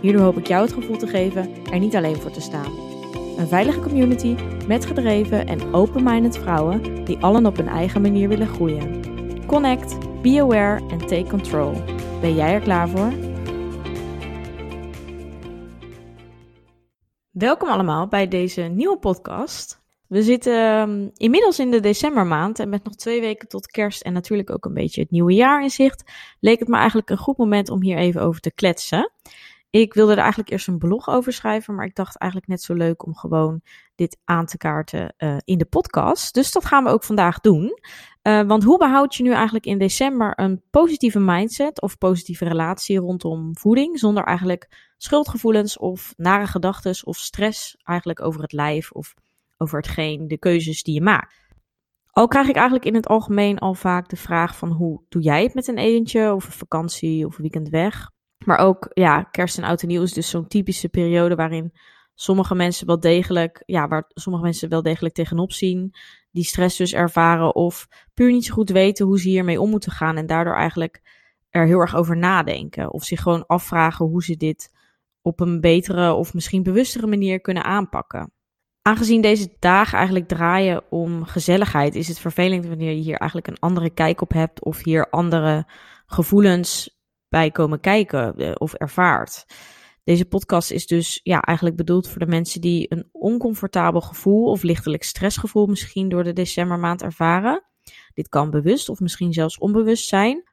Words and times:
Hierdoor 0.00 0.22
hoop 0.22 0.38
ik 0.38 0.46
jou 0.46 0.62
het 0.62 0.72
gevoel 0.72 0.96
te 0.96 1.06
geven 1.06 1.64
er 1.64 1.78
niet 1.78 1.96
alleen 1.96 2.16
voor 2.16 2.30
te 2.30 2.40
staan. 2.40 2.72
Een 3.36 3.48
veilige 3.48 3.80
community 3.80 4.36
met 4.66 4.86
gedreven 4.86 5.46
en 5.46 5.74
open-minded 5.74 6.38
vrouwen 6.38 7.04
die 7.04 7.18
allen 7.18 7.46
op 7.46 7.56
hun 7.56 7.68
eigen 7.68 8.00
manier 8.00 8.28
willen 8.28 8.46
groeien. 8.46 9.02
Connect, 9.46 10.22
be 10.22 10.40
aware 10.40 10.86
en 10.88 10.98
take 10.98 11.26
control. 11.28 11.72
Ben 12.20 12.34
jij 12.34 12.52
er 12.52 12.60
klaar 12.60 12.88
voor? 12.88 13.12
Welkom 17.30 17.68
allemaal 17.68 18.08
bij 18.08 18.28
deze 18.28 18.62
nieuwe 18.62 18.98
podcast. 18.98 19.80
We 20.08 20.22
zitten 20.22 20.80
um, 20.88 21.10
inmiddels 21.14 21.58
in 21.58 21.70
de 21.70 21.80
decembermaand 21.80 22.58
en 22.58 22.68
met 22.68 22.84
nog 22.84 22.94
twee 22.94 23.20
weken 23.20 23.48
tot 23.48 23.66
kerst 23.66 24.02
en 24.02 24.12
natuurlijk 24.12 24.50
ook 24.50 24.64
een 24.64 24.74
beetje 24.74 25.00
het 25.00 25.10
nieuwe 25.10 25.34
jaar 25.34 25.62
in 25.62 25.70
zicht, 25.70 26.12
leek 26.40 26.58
het 26.58 26.68
me 26.68 26.76
eigenlijk 26.76 27.10
een 27.10 27.16
goed 27.16 27.36
moment 27.36 27.70
om 27.70 27.82
hier 27.82 27.96
even 27.96 28.22
over 28.22 28.40
te 28.40 28.52
kletsen. 28.54 29.10
Ik 29.70 29.94
wilde 29.94 30.12
er 30.12 30.18
eigenlijk 30.18 30.50
eerst 30.50 30.68
een 30.68 30.78
blog 30.78 31.08
over 31.08 31.32
schrijven, 31.32 31.74
maar 31.74 31.86
ik 31.86 31.94
dacht 31.94 32.16
eigenlijk 32.16 32.50
net 32.50 32.62
zo 32.62 32.74
leuk 32.74 33.06
om 33.06 33.14
gewoon 33.14 33.60
dit 33.94 34.18
aan 34.24 34.46
te 34.46 34.56
kaarten 34.56 35.14
uh, 35.18 35.36
in 35.44 35.58
de 35.58 35.64
podcast. 35.64 36.34
Dus 36.34 36.52
dat 36.52 36.64
gaan 36.64 36.84
we 36.84 36.90
ook 36.90 37.04
vandaag 37.04 37.40
doen. 37.40 37.78
Uh, 38.22 38.42
want 38.42 38.64
hoe 38.64 38.78
behoud 38.78 39.14
je 39.14 39.22
nu 39.22 39.32
eigenlijk 39.32 39.66
in 39.66 39.78
december 39.78 40.32
een 40.36 40.62
positieve 40.70 41.20
mindset 41.20 41.80
of 41.80 41.98
positieve 41.98 42.44
relatie 42.44 42.98
rondom 42.98 43.56
voeding, 43.56 43.98
zonder 43.98 44.24
eigenlijk 44.24 44.92
schuldgevoelens 44.96 45.78
of 45.78 46.14
nare 46.16 46.46
gedachten 46.46 47.06
of 47.06 47.16
stress 47.16 47.76
eigenlijk 47.82 48.22
over 48.22 48.42
het 48.42 48.52
lijf 48.52 48.92
of 48.92 49.14
over 49.56 49.76
hetgeen, 49.76 50.28
de 50.28 50.38
keuzes 50.38 50.82
die 50.82 50.94
je 50.94 51.02
maakt. 51.02 51.48
Al 52.10 52.28
krijg 52.28 52.48
ik 52.48 52.54
eigenlijk 52.54 52.84
in 52.84 52.94
het 52.94 53.06
algemeen 53.06 53.58
al 53.58 53.74
vaak 53.74 54.08
de 54.08 54.16
vraag 54.16 54.56
van 54.56 54.70
hoe 54.70 55.02
doe 55.08 55.22
jij 55.22 55.42
het 55.42 55.54
met 55.54 55.68
een 55.68 55.78
etentje 55.78 56.34
of 56.34 56.46
een 56.46 56.52
vakantie 56.52 57.26
of 57.26 57.36
een 57.36 57.42
weekend 57.42 57.68
weg? 57.68 58.10
Maar 58.44 58.58
ook, 58.58 58.90
ja, 58.92 59.22
kerst 59.22 59.58
en 59.58 59.64
oud 59.64 59.82
en 59.82 59.88
nieuw 59.88 60.02
is 60.02 60.12
dus 60.12 60.30
zo'n 60.30 60.48
typische 60.48 60.88
periode 60.88 61.34
waarin 61.34 61.72
sommige 62.14 62.54
mensen 62.54 62.86
wel 62.86 63.00
degelijk, 63.00 63.62
ja, 63.66 63.88
waar 63.88 64.04
sommige 64.08 64.44
mensen 64.44 64.68
wel 64.68 64.82
degelijk 64.82 65.14
tegenop 65.14 65.52
zien, 65.52 65.94
die 66.30 66.44
stress 66.44 66.76
dus 66.76 66.92
ervaren 66.92 67.54
of 67.54 67.88
puur 68.14 68.30
niet 68.30 68.44
zo 68.44 68.54
goed 68.54 68.70
weten 68.70 69.06
hoe 69.06 69.20
ze 69.20 69.28
hiermee 69.28 69.60
om 69.60 69.70
moeten 69.70 69.92
gaan 69.92 70.16
en 70.16 70.26
daardoor 70.26 70.54
eigenlijk 70.54 71.02
er 71.50 71.66
heel 71.66 71.78
erg 71.78 71.96
over 71.96 72.16
nadenken 72.16 72.92
of 72.92 73.04
zich 73.04 73.22
gewoon 73.22 73.46
afvragen 73.46 74.06
hoe 74.06 74.24
ze 74.24 74.36
dit 74.36 74.72
op 75.22 75.40
een 75.40 75.60
betere 75.60 76.12
of 76.12 76.34
misschien 76.34 76.62
bewustere 76.62 77.06
manier 77.06 77.40
kunnen 77.40 77.64
aanpakken. 77.64 78.32
Aangezien 78.82 79.20
deze 79.20 79.56
dagen 79.58 79.96
eigenlijk 79.96 80.28
draaien 80.28 80.82
om 80.90 81.24
gezelligheid, 81.24 81.94
is 81.94 82.08
het 82.08 82.18
vervelend 82.18 82.66
wanneer 82.66 82.92
je 82.92 83.02
hier 83.02 83.16
eigenlijk 83.16 83.48
een 83.50 83.58
andere 83.58 83.90
kijk 83.90 84.20
op 84.20 84.32
hebt 84.32 84.64
of 84.64 84.84
hier 84.84 85.10
andere 85.10 85.66
gevoelens 86.06 86.99
bij 87.30 87.50
komen 87.50 87.80
kijken 87.80 88.36
eh, 88.36 88.52
of 88.54 88.74
ervaart. 88.74 89.46
Deze 90.04 90.24
podcast 90.24 90.70
is 90.70 90.86
dus 90.86 91.20
ja, 91.22 91.40
eigenlijk 91.40 91.76
bedoeld 91.76 92.08
voor 92.08 92.18
de 92.18 92.26
mensen 92.26 92.60
die 92.60 92.86
een 92.92 93.08
oncomfortabel 93.12 94.00
gevoel 94.00 94.44
of 94.44 94.62
lichtelijk 94.62 95.02
stressgevoel 95.02 95.66
misschien 95.66 96.08
door 96.08 96.24
de 96.24 96.32
decembermaand 96.32 97.02
ervaren. 97.02 97.64
Dit 98.14 98.28
kan 98.28 98.50
bewust 98.50 98.88
of 98.88 99.00
misschien 99.00 99.32
zelfs 99.32 99.58
onbewust 99.58 100.08
zijn. 100.08 100.48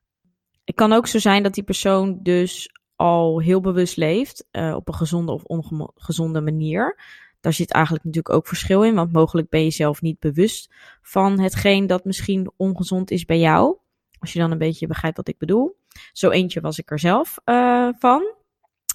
Het 0.65 0.75
kan 0.75 0.93
ook 0.93 1.07
zo 1.07 1.19
zijn 1.19 1.43
dat 1.43 1.53
die 1.53 1.63
persoon 1.63 2.19
dus 2.21 2.69
al 2.95 3.41
heel 3.41 3.61
bewust 3.61 3.97
leeft 3.97 4.47
uh, 4.51 4.75
op 4.75 4.87
een 4.87 4.93
gezonde 4.93 5.31
of 5.31 5.43
ongezonde 5.43 6.41
manier. 6.41 6.99
Daar 7.39 7.53
zit 7.53 7.71
eigenlijk 7.71 8.05
natuurlijk 8.05 8.35
ook 8.35 8.47
verschil 8.47 8.83
in, 8.83 8.95
want 8.95 9.11
mogelijk 9.11 9.49
ben 9.49 9.63
je 9.63 9.71
zelf 9.71 10.01
niet 10.01 10.19
bewust 10.19 10.73
van 11.01 11.39
hetgeen 11.39 11.87
dat 11.87 12.05
misschien 12.05 12.51
ongezond 12.57 13.11
is 13.11 13.25
bij 13.25 13.39
jou. 13.39 13.77
Als 14.19 14.33
je 14.33 14.39
dan 14.39 14.51
een 14.51 14.57
beetje 14.57 14.87
begrijpt 14.87 15.17
wat 15.17 15.27
ik 15.27 15.37
bedoel. 15.37 15.77
Zo 16.11 16.29
eentje 16.29 16.61
was 16.61 16.79
ik 16.79 16.91
er 16.91 16.99
zelf 16.99 17.37
uh, 17.45 17.89
van. 17.99 18.35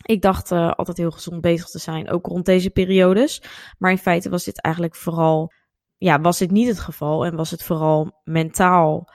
Ik 0.03 0.23
dacht 0.23 0.51
uh, 0.51 0.71
altijd 0.71 0.97
heel 0.97 1.11
gezond 1.11 1.41
bezig 1.41 1.67
te 1.67 1.79
zijn, 1.79 2.11
ook 2.11 2.27
rond 2.27 2.45
deze 2.45 2.71
periodes. 2.71 3.43
Maar 3.79 3.91
in 3.91 3.99
feite 3.99 4.31
was 4.31 4.45
dit 4.45 4.61
eigenlijk 4.61 4.97
vooral, 4.97 5.53
ja, 5.97 6.21
was 6.21 6.39
dit 6.39 6.51
niet 6.51 6.69
het 6.69 6.81
geval 6.81 7.25
en 7.25 7.37
was 7.37 7.51
het 7.51 7.63
vooral 7.63 8.21
mentaal 8.25 9.09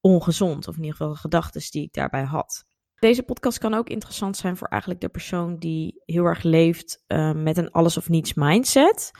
ongezond. 0.00 0.68
Of 0.68 0.74
in 0.74 0.82
ieder 0.82 0.96
geval 0.96 1.12
de 1.12 1.18
gedachten 1.18 1.70
die 1.70 1.82
ik 1.82 1.92
daarbij 1.92 2.24
had. 2.24 2.64
Deze 2.98 3.22
podcast 3.22 3.58
kan 3.58 3.74
ook 3.74 3.88
interessant 3.88 4.36
zijn 4.36 4.56
voor 4.56 4.68
eigenlijk 4.68 5.00
de 5.00 5.08
persoon 5.08 5.56
die 5.56 6.02
heel 6.04 6.24
erg 6.24 6.42
leeft 6.42 7.04
uh, 7.08 7.32
met 7.32 7.56
een 7.56 7.70
alles 7.70 7.96
of 7.96 8.08
niets 8.08 8.34
mindset. 8.34 9.10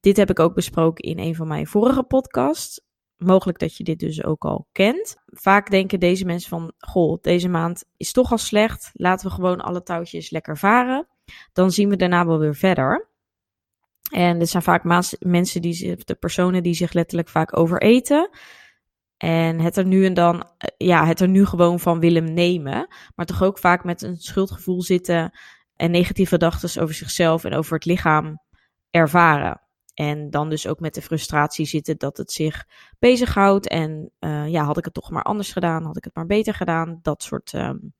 Dit 0.00 0.16
heb 0.16 0.30
ik 0.30 0.38
ook 0.38 0.54
besproken 0.54 1.04
in 1.04 1.18
een 1.18 1.34
van 1.34 1.48
mijn 1.48 1.66
vorige 1.66 2.02
podcasts 2.02 2.80
mogelijk 3.24 3.58
dat 3.58 3.76
je 3.76 3.84
dit 3.84 3.98
dus 3.98 4.24
ook 4.24 4.44
al 4.44 4.68
kent. 4.72 5.16
Vaak 5.26 5.70
denken 5.70 6.00
deze 6.00 6.24
mensen 6.24 6.48
van, 6.48 6.72
goh, 6.78 7.18
deze 7.20 7.48
maand 7.48 7.84
is 7.96 8.12
toch 8.12 8.30
al 8.30 8.38
slecht. 8.38 8.90
Laten 8.92 9.28
we 9.28 9.34
gewoon 9.34 9.60
alle 9.60 9.82
touwtjes 9.82 10.30
lekker 10.30 10.58
varen. 10.58 11.06
Dan 11.52 11.70
zien 11.70 11.88
we 11.88 11.96
daarna 11.96 12.26
wel 12.26 12.38
weer 12.38 12.54
verder. 12.54 13.10
En 14.10 14.38
dit 14.38 14.48
zijn 14.48 14.62
vaak 14.62 14.84
mensen 15.18 15.62
die, 15.62 15.96
de 16.04 16.14
personen 16.14 16.62
die 16.62 16.74
zich 16.74 16.92
letterlijk 16.92 17.28
vaak 17.28 17.56
overeten. 17.56 18.30
En 19.16 19.60
het 19.60 19.76
er 19.76 19.86
nu 19.86 20.04
en 20.04 20.14
dan, 20.14 20.42
eh, 20.58 20.68
ja, 20.76 21.06
het 21.06 21.20
er 21.20 21.28
nu 21.28 21.46
gewoon 21.46 21.80
van 21.80 22.00
willen 22.00 22.34
nemen. 22.34 22.86
Maar 23.14 23.26
toch 23.26 23.42
ook 23.42 23.58
vaak 23.58 23.84
met 23.84 24.02
een 24.02 24.16
schuldgevoel 24.16 24.82
zitten 24.82 25.38
en 25.76 25.90
negatieve 25.90 26.32
gedachten 26.34 26.82
over 26.82 26.94
zichzelf 26.94 27.44
en 27.44 27.54
over 27.54 27.74
het 27.74 27.84
lichaam 27.84 28.40
ervaren. 28.90 29.61
En 29.94 30.30
dan 30.30 30.50
dus 30.50 30.66
ook 30.66 30.80
met 30.80 30.94
de 30.94 31.02
frustratie 31.02 31.66
zitten 31.66 31.98
dat 31.98 32.16
het 32.16 32.32
zich 32.32 32.66
bezighoudt. 32.98 33.68
En 33.68 34.10
uh, 34.20 34.48
ja, 34.48 34.64
had 34.64 34.78
ik 34.78 34.84
het 34.84 34.94
toch 34.94 35.10
maar 35.10 35.22
anders 35.22 35.52
gedaan? 35.52 35.84
Had 35.84 35.96
ik 35.96 36.04
het 36.04 36.14
maar 36.14 36.26
beter 36.26 36.54
gedaan? 36.54 36.98
Dat 37.02 37.22
soort 37.22 37.52
um, 37.52 37.92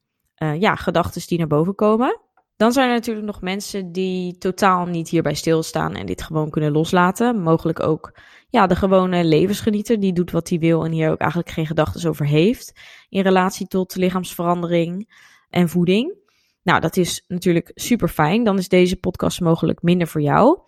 ja, 0.58 0.74
gedachten 0.74 1.26
die 1.26 1.38
naar 1.38 1.46
boven 1.46 1.74
komen. 1.74 2.20
Dan 2.56 2.72
zijn 2.72 2.88
er 2.88 2.94
natuurlijk 2.94 3.26
nog 3.26 3.40
mensen 3.40 3.92
die 3.92 4.38
totaal 4.38 4.86
niet 4.86 5.08
hierbij 5.08 5.34
stilstaan 5.34 5.94
en 5.94 6.06
dit 6.06 6.22
gewoon 6.22 6.50
kunnen 6.50 6.72
loslaten. 6.72 7.40
Mogelijk 7.40 7.82
ook 7.82 8.18
ja, 8.48 8.66
de 8.66 8.76
gewone 8.76 9.24
levensgenieter, 9.24 10.00
die 10.00 10.12
doet 10.12 10.30
wat 10.30 10.48
hij 10.48 10.58
wil 10.58 10.84
en 10.84 10.92
hier 10.92 11.10
ook 11.10 11.18
eigenlijk 11.18 11.50
geen 11.50 11.66
gedachten 11.66 12.08
over 12.08 12.26
heeft. 12.26 12.72
In 13.08 13.22
relatie 13.22 13.66
tot 13.66 13.96
lichaamsverandering 13.96 15.14
en 15.50 15.68
voeding. 15.68 16.14
Nou, 16.62 16.80
dat 16.80 16.96
is 16.96 17.24
natuurlijk 17.28 17.70
super 17.74 18.08
fijn. 18.08 18.44
Dan 18.44 18.58
is 18.58 18.68
deze 18.68 18.96
podcast 18.96 19.40
mogelijk 19.40 19.82
minder 19.82 20.06
voor 20.06 20.20
jou. 20.20 20.58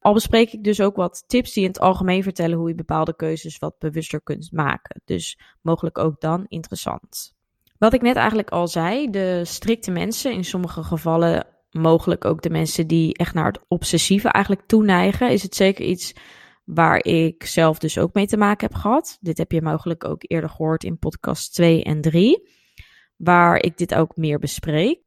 Al 0.00 0.12
bespreek 0.12 0.52
ik 0.52 0.64
dus 0.64 0.80
ook 0.80 0.96
wat 0.96 1.24
tips 1.26 1.52
die 1.52 1.62
in 1.62 1.68
het 1.68 1.80
algemeen 1.80 2.22
vertellen 2.22 2.58
hoe 2.58 2.68
je 2.68 2.74
bepaalde 2.74 3.16
keuzes 3.16 3.58
wat 3.58 3.78
bewuster 3.78 4.22
kunt 4.22 4.52
maken. 4.52 5.02
Dus 5.04 5.38
mogelijk 5.62 5.98
ook 5.98 6.20
dan 6.20 6.44
interessant. 6.48 7.34
Wat 7.78 7.92
ik 7.92 8.02
net 8.02 8.16
eigenlijk 8.16 8.50
al 8.50 8.68
zei, 8.68 9.10
de 9.10 9.44
strikte 9.44 9.90
mensen, 9.90 10.32
in 10.32 10.44
sommige 10.44 10.82
gevallen 10.82 11.46
mogelijk 11.70 12.24
ook 12.24 12.42
de 12.42 12.50
mensen 12.50 12.86
die 12.86 13.14
echt 13.16 13.34
naar 13.34 13.46
het 13.46 13.60
obsessieve 13.68 14.28
eigenlijk 14.28 14.66
toeneigen, 14.66 15.30
is 15.30 15.42
het 15.42 15.54
zeker 15.54 15.84
iets 15.84 16.14
waar 16.64 17.04
ik 17.04 17.44
zelf 17.44 17.78
dus 17.78 17.98
ook 17.98 18.14
mee 18.14 18.26
te 18.26 18.36
maken 18.36 18.66
heb 18.66 18.76
gehad. 18.76 19.18
Dit 19.20 19.38
heb 19.38 19.52
je 19.52 19.62
mogelijk 19.62 20.04
ook 20.04 20.22
eerder 20.26 20.50
gehoord 20.50 20.84
in 20.84 20.98
podcast 20.98 21.54
2 21.54 21.84
en 21.84 22.00
3, 22.00 22.48
waar 23.16 23.56
ik 23.56 23.76
dit 23.76 23.94
ook 23.94 24.16
meer 24.16 24.38
bespreek. 24.38 25.00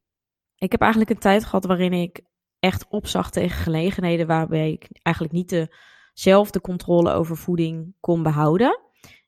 Ik 0.57 0.71
heb 0.71 0.81
eigenlijk 0.81 1.11
een 1.11 1.19
tijd 1.19 1.43
gehad 1.43 1.65
waarin 1.65 1.93
ik 1.93 2.21
echt 2.63 2.87
opzag 2.89 3.31
tegen 3.31 3.57
gelegenheden 3.57 4.27
waarbij 4.27 4.71
ik 4.71 4.87
eigenlijk 5.01 5.35
niet 5.35 5.67
dezelfde 6.13 6.61
controle 6.61 7.11
over 7.11 7.37
voeding 7.37 7.95
kon 7.99 8.23
behouden. 8.23 8.79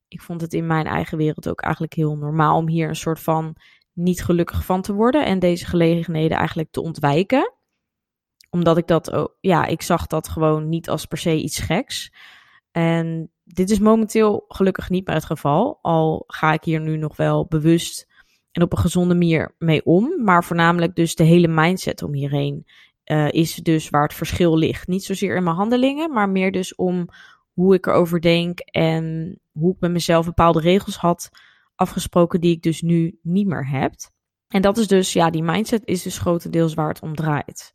Ik 0.07 0.21
vond 0.21 0.41
het 0.41 0.53
in 0.53 0.67
mijn 0.67 0.85
eigen 0.85 1.17
wereld 1.17 1.49
ook 1.49 1.61
eigenlijk 1.61 1.93
heel 1.93 2.17
normaal 2.17 2.57
om 2.57 2.67
hier 2.67 2.87
een 2.87 2.95
soort 2.95 3.19
van 3.19 3.55
niet 3.93 4.23
gelukkig 4.23 4.65
van 4.65 4.81
te 4.81 4.93
worden 4.93 5.25
en 5.25 5.39
deze 5.39 5.65
gelegenheden 5.65 6.37
eigenlijk 6.37 6.71
te 6.71 6.81
ontwijken. 6.81 7.53
Omdat 8.49 8.77
ik 8.77 8.87
dat, 8.87 9.29
ja, 9.39 9.65
ik 9.65 9.81
zag 9.81 10.07
dat 10.07 10.27
gewoon 10.27 10.69
niet 10.69 10.89
als 10.89 11.05
per 11.05 11.17
se 11.17 11.35
iets 11.35 11.59
geks. 11.59 12.13
En 12.71 13.31
dit 13.43 13.69
is 13.69 13.79
momenteel 13.79 14.45
gelukkig 14.47 14.89
niet 14.89 15.07
meer 15.07 15.15
het 15.15 15.25
geval. 15.25 15.79
Al 15.81 16.23
ga 16.27 16.53
ik 16.53 16.63
hier 16.63 16.81
nu 16.81 16.97
nog 16.97 17.15
wel 17.15 17.45
bewust 17.45 18.07
en 18.51 18.61
op 18.61 18.71
een 18.71 18.77
gezonde 18.77 19.13
manier 19.13 19.55
mee 19.57 19.85
om. 19.85 20.23
Maar 20.23 20.43
voornamelijk 20.43 20.95
dus 20.95 21.15
de 21.15 21.23
hele 21.23 21.47
mindset 21.47 22.03
om 22.03 22.13
hierheen 22.13 22.65
uh, 23.11 23.31
is 23.31 23.55
dus 23.55 23.89
waar 23.89 24.03
het 24.03 24.13
verschil 24.13 24.57
ligt. 24.57 24.87
Niet 24.87 25.03
zozeer 25.03 25.35
in 25.35 25.43
mijn 25.43 25.55
handelingen, 25.55 26.13
maar 26.13 26.29
meer 26.29 26.51
dus 26.51 26.75
om 26.75 27.09
hoe 27.53 27.73
ik 27.73 27.85
erover 27.85 28.21
denk 28.21 28.59
en 28.59 29.37
hoe 29.51 29.73
ik 29.73 29.79
met 29.79 29.91
mezelf 29.91 30.25
bepaalde 30.25 30.59
regels 30.59 30.97
had 30.97 31.29
afgesproken 31.75 32.41
die 32.41 32.51
ik 32.55 32.61
dus 32.61 32.81
nu 32.81 33.19
niet 33.21 33.47
meer 33.47 33.69
heb. 33.69 33.93
En 34.47 34.61
dat 34.61 34.77
is 34.77 34.87
dus, 34.87 35.13
ja, 35.13 35.29
die 35.29 35.43
mindset 35.43 35.81
is 35.85 36.01
dus 36.01 36.17
grotendeels 36.17 36.73
waar 36.73 36.87
het 36.87 37.01
om 37.01 37.15
draait. 37.15 37.73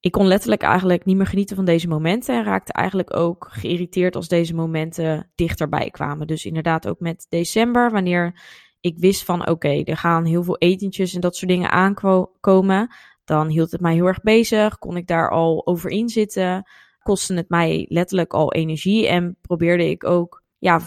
Ik 0.00 0.12
kon 0.12 0.26
letterlijk 0.26 0.62
eigenlijk 0.62 1.04
niet 1.04 1.16
meer 1.16 1.26
genieten 1.26 1.56
van 1.56 1.64
deze 1.64 1.88
momenten 1.88 2.36
en 2.36 2.44
raakte 2.44 2.72
eigenlijk 2.72 3.16
ook 3.16 3.48
geïrriteerd 3.50 4.16
als 4.16 4.28
deze 4.28 4.54
momenten 4.54 5.30
dichterbij 5.34 5.90
kwamen. 5.90 6.26
Dus 6.26 6.44
inderdaad 6.44 6.88
ook 6.88 7.00
met 7.00 7.26
december, 7.28 7.90
wanneer 7.90 8.40
ik 8.80 8.98
wist 8.98 9.24
van 9.24 9.48
oké, 9.48 9.82
er 9.84 9.96
gaan 9.96 10.24
heel 10.24 10.42
veel 10.42 10.58
etentjes 10.58 11.14
en 11.14 11.20
dat 11.20 11.36
soort 11.36 11.50
dingen 11.50 11.70
aankomen. 11.70 12.90
Dan 13.28 13.48
hield 13.48 13.70
het 13.70 13.80
mij 13.80 13.94
heel 13.94 14.06
erg 14.06 14.20
bezig, 14.20 14.78
kon 14.78 14.96
ik 14.96 15.06
daar 15.06 15.30
al 15.30 15.66
over 15.66 15.90
in 15.90 16.08
zitten, 16.08 16.68
kostte 17.02 17.34
het 17.34 17.48
mij 17.48 17.86
letterlijk 17.88 18.32
al 18.32 18.52
energie 18.52 19.08
en 19.08 19.36
probeerde 19.40 19.90
ik 19.90 20.04
ook, 20.04 20.42
ja, 20.58 20.80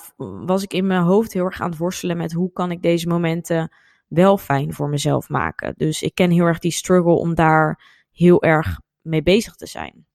was 0.46 0.64
ik 0.64 0.74
in 0.74 0.88
mijn 0.88 1.02
hoofd 1.02 1.34
heel 1.34 1.46
erg 1.46 1.62
aan 1.62 1.70
het 1.70 1.80
worstelen 1.80 2.18
met 2.18 2.32
hoe 2.32 2.52
kan 2.52 2.72
ik 2.72 2.82
deze 2.82 3.08
momenten 3.08 3.72
wel 4.08 4.38
fijn 4.38 4.74
voor 4.74 4.90
mezelf 4.90 5.30
maken. 5.30 5.74
Dus 5.78 6.02
ik 6.02 6.16
ken 6.16 6.32
heel 6.32 6.46
erg 6.46 6.60
die 6.60 6.72
struggle 6.72 7.14
om 7.14 7.36
daar 7.36 7.82
heel 8.12 8.44
erg 8.44 8.80
mee 9.02 9.24
bezig 9.24 9.56
te 9.56 9.68
zijn. 9.68 10.06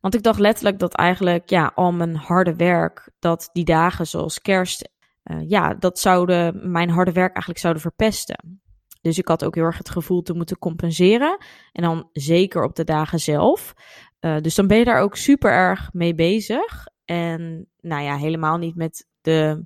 Want 0.00 0.14
ik 0.14 0.22
dacht 0.22 0.38
letterlijk 0.38 0.78
dat 0.78 0.94
eigenlijk, 0.94 1.50
ja, 1.50 1.72
al 1.74 1.92
mijn 1.92 2.16
harde 2.16 2.56
werk, 2.56 3.10
dat 3.18 3.50
die 3.52 3.64
dagen 3.64 4.06
zoals 4.06 4.40
kerst, 4.40 4.88
uh, 5.24 5.48
ja, 5.48 5.74
dat 5.74 5.98
zouden 5.98 6.70
mijn 6.70 6.90
harde 6.90 7.12
werk 7.12 7.30
eigenlijk 7.30 7.58
zouden 7.58 7.82
verpesten. 7.82 8.60
Dus 9.06 9.18
ik 9.18 9.28
had 9.28 9.44
ook 9.44 9.54
heel 9.54 9.64
erg 9.64 9.78
het 9.78 9.90
gevoel 9.90 10.22
te 10.22 10.34
moeten 10.34 10.58
compenseren. 10.58 11.38
En 11.72 11.82
dan 11.82 12.08
zeker 12.12 12.64
op 12.64 12.76
de 12.76 12.84
dagen 12.84 13.20
zelf. 13.20 13.74
Uh, 14.20 14.36
dus 14.40 14.54
dan 14.54 14.66
ben 14.66 14.78
je 14.78 14.84
daar 14.84 15.00
ook 15.00 15.16
super 15.16 15.50
erg 15.50 15.92
mee 15.92 16.14
bezig. 16.14 16.86
En 17.04 17.68
nou 17.80 18.02
ja, 18.02 18.16
helemaal 18.16 18.56
niet 18.56 18.74
met 18.74 19.06
de, 19.20 19.64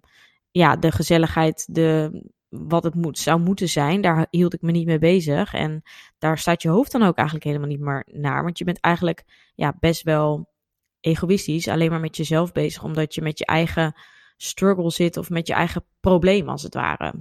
ja, 0.51 0.77
de 0.77 0.93
gezelligheid, 0.93 1.75
de, 1.75 2.23
wat 2.49 2.85
het 2.85 2.95
moet, 2.95 3.19
zou 3.19 3.41
moeten 3.41 3.69
zijn. 3.69 4.01
Daar 4.01 4.27
hield 4.31 4.55
ik 4.55 4.63
me 4.63 4.71
niet 4.71 4.87
mee 4.87 4.99
bezig. 4.99 5.55
En 5.55 5.83
daar 6.19 6.39
staat 6.39 6.63
je 6.63 6.69
hoofd 6.69 6.93
dan 6.93 7.03
ook 7.03 7.17
eigenlijk 7.17 7.47
helemaal 7.47 7.69
niet 7.69 7.81
meer 7.81 8.07
naar. 8.13 8.43
Want 8.43 8.59
je 8.59 8.65
bent 8.65 8.81
eigenlijk 8.81 9.25
ja, 9.55 9.77
best 9.79 10.03
wel 10.03 10.53
egoïstisch, 11.01 11.69
alleen 11.69 11.91
maar 11.91 12.01
met 12.01 12.17
jezelf 12.17 12.53
bezig, 12.53 12.83
omdat 12.83 13.15
je 13.15 13.23
met 13.23 13.39
je 13.39 13.47
eigen 13.47 13.95
struggle 14.37 14.91
zit 14.91 15.17
of 15.17 15.31
met 15.31 15.47
je 15.47 15.55
eigen 15.55 15.85
probleem 16.01 16.49
als 16.49 16.63
het 16.63 16.75
ware. 16.75 17.15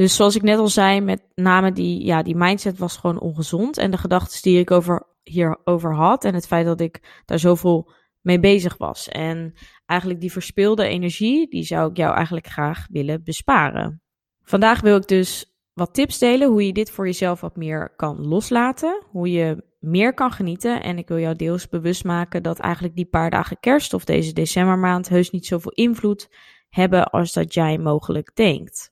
Dus 0.00 0.16
zoals 0.16 0.36
ik 0.36 0.42
net 0.42 0.58
al 0.58 0.68
zei, 0.68 1.00
met 1.00 1.22
name 1.34 1.72
die, 1.72 2.04
ja, 2.04 2.22
die 2.22 2.36
mindset 2.36 2.78
was 2.78 2.96
gewoon 2.96 3.20
ongezond. 3.20 3.78
En 3.78 3.90
de 3.90 3.96
gedachten 3.96 4.42
die 4.42 4.58
ik 4.58 4.70
over, 4.70 5.06
hierover 5.22 5.94
had 5.94 6.24
en 6.24 6.34
het 6.34 6.46
feit 6.46 6.66
dat 6.66 6.80
ik 6.80 7.22
daar 7.24 7.38
zoveel 7.38 7.90
mee 8.20 8.40
bezig 8.40 8.76
was. 8.76 9.08
En 9.08 9.54
eigenlijk 9.86 10.20
die 10.20 10.32
verspilde 10.32 10.86
energie, 10.86 11.48
die 11.48 11.62
zou 11.62 11.90
ik 11.90 11.96
jou 11.96 12.14
eigenlijk 12.14 12.46
graag 12.46 12.86
willen 12.90 13.24
besparen. 13.24 14.02
Vandaag 14.42 14.80
wil 14.80 14.96
ik 14.96 15.06
dus 15.06 15.58
wat 15.72 15.94
tips 15.94 16.18
delen 16.18 16.48
hoe 16.48 16.66
je 16.66 16.72
dit 16.72 16.90
voor 16.90 17.06
jezelf 17.06 17.40
wat 17.40 17.56
meer 17.56 17.92
kan 17.96 18.26
loslaten, 18.26 19.02
hoe 19.10 19.30
je 19.30 19.64
meer 19.78 20.14
kan 20.14 20.30
genieten. 20.30 20.82
En 20.82 20.98
ik 20.98 21.08
wil 21.08 21.18
jou 21.18 21.36
deels 21.36 21.68
bewust 21.68 22.04
maken 22.04 22.42
dat 22.42 22.58
eigenlijk 22.58 22.96
die 22.96 23.08
paar 23.08 23.30
dagen 23.30 23.60
kerst 23.60 23.94
of 23.94 24.04
deze 24.04 24.32
decembermaand 24.32 25.08
heus 25.08 25.30
niet 25.30 25.46
zoveel 25.46 25.72
invloed 25.72 26.28
hebben 26.68 27.10
als 27.10 27.32
dat 27.32 27.54
jij 27.54 27.78
mogelijk 27.78 28.30
denkt. 28.34 28.89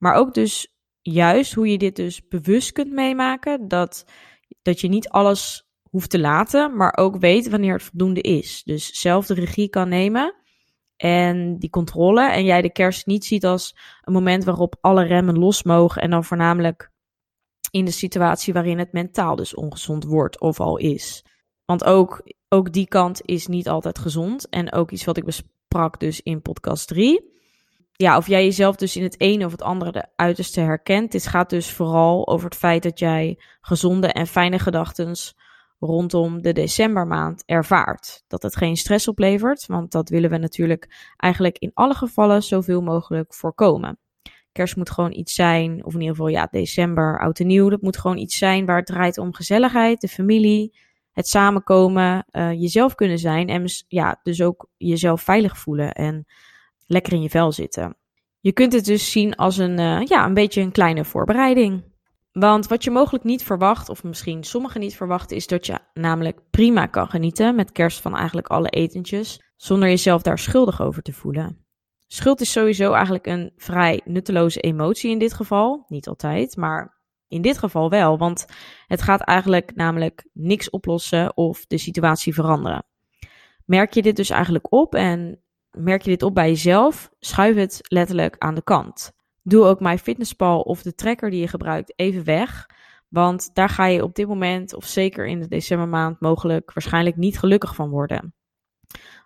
Maar 0.00 0.14
ook 0.14 0.34
dus 0.34 0.74
juist 1.00 1.54
hoe 1.54 1.68
je 1.68 1.78
dit 1.78 1.96
dus 1.96 2.28
bewust 2.28 2.72
kunt 2.72 2.92
meemaken, 2.92 3.68
dat, 3.68 4.04
dat 4.62 4.80
je 4.80 4.88
niet 4.88 5.08
alles 5.08 5.68
hoeft 5.90 6.10
te 6.10 6.18
laten, 6.18 6.76
maar 6.76 6.96
ook 6.96 7.16
weet 7.16 7.48
wanneer 7.48 7.72
het 7.72 7.82
voldoende 7.82 8.20
is. 8.20 8.62
Dus 8.64 9.00
zelf 9.00 9.26
de 9.26 9.34
regie 9.34 9.68
kan 9.68 9.88
nemen 9.88 10.34
en 10.96 11.58
die 11.58 11.70
controle. 11.70 12.30
En 12.30 12.44
jij 12.44 12.62
de 12.62 12.72
kerst 12.72 13.06
niet 13.06 13.24
ziet 13.24 13.44
als 13.44 13.76
een 14.00 14.12
moment 14.12 14.44
waarop 14.44 14.76
alle 14.80 15.04
remmen 15.04 15.38
los 15.38 15.62
mogen. 15.62 16.02
En 16.02 16.10
dan 16.10 16.24
voornamelijk 16.24 16.90
in 17.70 17.84
de 17.84 17.90
situatie 17.90 18.52
waarin 18.52 18.78
het 18.78 18.92
mentaal 18.92 19.36
dus 19.36 19.54
ongezond 19.54 20.04
wordt 20.04 20.40
of 20.40 20.60
al 20.60 20.76
is. 20.76 21.24
Want 21.64 21.84
ook, 21.84 22.22
ook 22.48 22.72
die 22.72 22.88
kant 22.88 23.20
is 23.24 23.46
niet 23.46 23.68
altijd 23.68 23.98
gezond. 23.98 24.48
En 24.48 24.72
ook 24.72 24.90
iets 24.90 25.04
wat 25.04 25.16
ik 25.16 25.24
besprak 25.24 26.00
dus 26.00 26.20
in 26.20 26.42
podcast 26.42 26.88
3. 26.88 27.38
Ja, 28.00 28.16
of 28.16 28.26
jij 28.26 28.44
jezelf 28.44 28.76
dus 28.76 28.96
in 28.96 29.02
het 29.02 29.20
ene 29.20 29.44
of 29.44 29.50
het 29.50 29.62
andere 29.62 29.92
de 29.92 30.06
uiterste 30.16 30.60
herkent. 30.60 31.12
Dit 31.12 31.26
gaat 31.26 31.50
dus 31.50 31.72
vooral 31.72 32.28
over 32.28 32.48
het 32.48 32.58
feit 32.58 32.82
dat 32.82 32.98
jij 32.98 33.38
gezonde 33.60 34.06
en 34.06 34.26
fijne 34.26 34.58
gedachten 34.58 35.14
rondom 35.78 36.42
de 36.42 36.52
decembermaand 36.52 37.42
ervaart. 37.46 38.24
Dat 38.26 38.42
het 38.42 38.56
geen 38.56 38.76
stress 38.76 39.08
oplevert, 39.08 39.66
want 39.66 39.92
dat 39.92 40.08
willen 40.08 40.30
we 40.30 40.36
natuurlijk 40.36 41.12
eigenlijk 41.16 41.58
in 41.58 41.70
alle 41.74 41.94
gevallen 41.94 42.42
zoveel 42.42 42.82
mogelijk 42.82 43.34
voorkomen. 43.34 43.98
Kerst 44.52 44.76
moet 44.76 44.90
gewoon 44.90 45.12
iets 45.12 45.34
zijn, 45.34 45.84
of 45.84 45.94
in 45.94 46.00
ieder 46.00 46.16
geval 46.16 46.30
ja, 46.30 46.48
december, 46.50 47.20
oud 47.20 47.40
en 47.40 47.46
nieuw. 47.46 47.68
Dat 47.68 47.82
moet 47.82 47.98
gewoon 47.98 48.18
iets 48.18 48.38
zijn 48.38 48.66
waar 48.66 48.76
het 48.76 48.86
draait 48.86 49.18
om 49.18 49.34
gezelligheid, 49.34 50.00
de 50.00 50.08
familie, 50.08 50.76
het 51.12 51.28
samenkomen, 51.28 52.26
uh, 52.32 52.52
jezelf 52.52 52.94
kunnen 52.94 53.18
zijn 53.18 53.48
en 53.48 53.64
ja, 53.88 54.20
dus 54.22 54.42
ook 54.42 54.68
jezelf 54.76 55.22
veilig 55.22 55.58
voelen 55.58 55.92
en 55.92 56.26
lekker 56.90 57.12
in 57.12 57.22
je 57.22 57.30
vel 57.30 57.52
zitten. 57.52 57.96
Je 58.40 58.52
kunt 58.52 58.72
het 58.72 58.84
dus 58.84 59.10
zien 59.10 59.34
als 59.34 59.56
een, 59.56 59.78
uh, 59.78 60.02
ja, 60.04 60.24
een 60.24 60.34
beetje 60.34 60.60
een 60.60 60.72
kleine 60.72 61.04
voorbereiding. 61.04 61.84
Want 62.32 62.66
wat 62.66 62.84
je 62.84 62.90
mogelijk 62.90 63.24
niet 63.24 63.42
verwacht, 63.42 63.88
of 63.88 64.04
misschien 64.04 64.44
sommigen 64.44 64.80
niet 64.80 64.96
verwachten, 64.96 65.36
is 65.36 65.46
dat 65.46 65.66
je 65.66 65.78
namelijk 65.94 66.40
prima 66.50 66.86
kan 66.86 67.08
genieten 67.08 67.54
met 67.54 67.72
kerst 67.72 68.00
van 68.00 68.16
eigenlijk 68.16 68.46
alle 68.46 68.68
etentjes, 68.68 69.42
zonder 69.56 69.88
jezelf 69.88 70.22
daar 70.22 70.38
schuldig 70.38 70.82
over 70.82 71.02
te 71.02 71.12
voelen. 71.12 71.64
Schuld 72.06 72.40
is 72.40 72.52
sowieso 72.52 72.92
eigenlijk 72.92 73.26
een 73.26 73.52
vrij 73.56 74.00
nutteloze 74.04 74.60
emotie 74.60 75.10
in 75.10 75.18
dit 75.18 75.32
geval. 75.32 75.84
Niet 75.88 76.08
altijd, 76.08 76.56
maar 76.56 77.00
in 77.28 77.42
dit 77.42 77.58
geval 77.58 77.90
wel, 77.90 78.18
want 78.18 78.46
het 78.86 79.02
gaat 79.02 79.20
eigenlijk 79.20 79.74
namelijk 79.74 80.28
niks 80.32 80.70
oplossen 80.70 81.36
of 81.36 81.66
de 81.66 81.78
situatie 81.78 82.34
veranderen. 82.34 82.84
Merk 83.64 83.94
je 83.94 84.02
dit 84.02 84.16
dus 84.16 84.30
eigenlijk 84.30 84.72
op 84.72 84.94
en 84.94 85.42
merk 85.70 86.02
je 86.02 86.10
dit 86.10 86.22
op 86.22 86.34
bij 86.34 86.48
jezelf, 86.48 87.10
schuif 87.18 87.56
het 87.56 87.78
letterlijk 87.82 88.36
aan 88.38 88.54
de 88.54 88.62
kant. 88.62 89.12
Doe 89.42 89.64
ook 89.64 89.80
MyFitnessPal 89.80 90.60
of 90.60 90.82
de 90.82 90.94
tracker 90.94 91.30
die 91.30 91.40
je 91.40 91.48
gebruikt 91.48 91.92
even 91.96 92.24
weg. 92.24 92.66
Want 93.08 93.50
daar 93.54 93.68
ga 93.68 93.86
je 93.86 94.02
op 94.02 94.14
dit 94.14 94.28
moment, 94.28 94.74
of 94.74 94.84
zeker 94.84 95.26
in 95.26 95.40
de 95.40 95.48
decembermaand, 95.48 96.20
mogelijk 96.20 96.72
waarschijnlijk 96.72 97.16
niet 97.16 97.38
gelukkig 97.38 97.74
van 97.74 97.90
worden. 97.90 98.34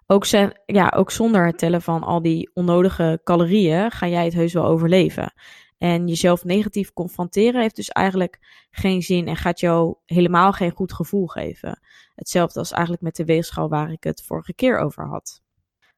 Ook, 0.06 0.24
ja, 0.66 0.92
ook 0.96 1.10
zonder 1.10 1.46
het 1.46 1.58
tellen 1.58 1.82
van 1.82 2.02
al 2.02 2.22
die 2.22 2.50
onnodige 2.54 3.20
calorieën 3.24 3.90
ga 3.90 4.08
jij 4.08 4.24
het 4.24 4.34
heus 4.34 4.52
wel 4.52 4.64
overleven. 4.64 5.32
En 5.78 6.06
jezelf 6.08 6.44
negatief 6.44 6.92
confronteren 6.92 7.60
heeft 7.60 7.76
dus 7.76 7.88
eigenlijk 7.88 8.66
geen 8.70 9.02
zin 9.02 9.28
en 9.28 9.36
gaat 9.36 9.60
jou 9.60 9.96
helemaal 10.04 10.52
geen 10.52 10.70
goed 10.70 10.92
gevoel 10.92 11.26
geven. 11.26 11.80
Hetzelfde 12.14 12.58
als 12.58 12.72
eigenlijk 12.72 13.02
met 13.02 13.16
de 13.16 13.24
weegschaal 13.24 13.68
waar 13.68 13.90
ik 13.90 14.04
het 14.04 14.22
vorige 14.22 14.54
keer 14.54 14.78
over 14.78 15.08
had. 15.08 15.43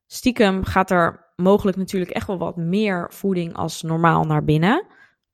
Stiekem 0.06 0.64
gaat 0.64 0.90
er 0.90 1.32
mogelijk 1.36 1.76
natuurlijk 1.76 2.10
echt 2.10 2.26
wel 2.26 2.38
wat 2.38 2.56
meer 2.56 3.10
voeding 3.12 3.54
als 3.54 3.82
normaal 3.82 4.24
naar 4.24 4.44
binnen. 4.44 4.86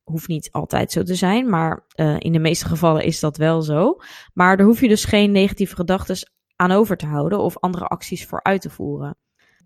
Hoeft 0.03 0.29
niet 0.29 0.51
altijd 0.53 0.93
zo 0.93 1.03
te 1.03 1.15
zijn, 1.15 1.49
maar 1.51 1.87
uh, 1.97 2.17
in 2.19 2.33
de 2.33 2.39
meeste 2.39 2.69
gevallen 2.69 3.05
is 3.05 3.21
dat 3.21 3.37
wel 3.37 3.63
zo. 3.63 3.97
Maar 4.35 4.57
daar 4.57 4.67
hoef 4.67 4.81
je 4.81 4.89
dus 4.89 5.05
geen 5.05 5.33
negatieve 5.33 5.75
gedachten 5.75 6.17
aan 6.57 6.71
over 6.71 6.97
te 6.97 7.07
houden 7.07 7.39
of 7.39 7.59
andere 7.59 7.87
acties 7.87 8.27
voor 8.27 8.43
uit 8.43 8.61
te 8.61 8.71
voeren. 8.71 9.17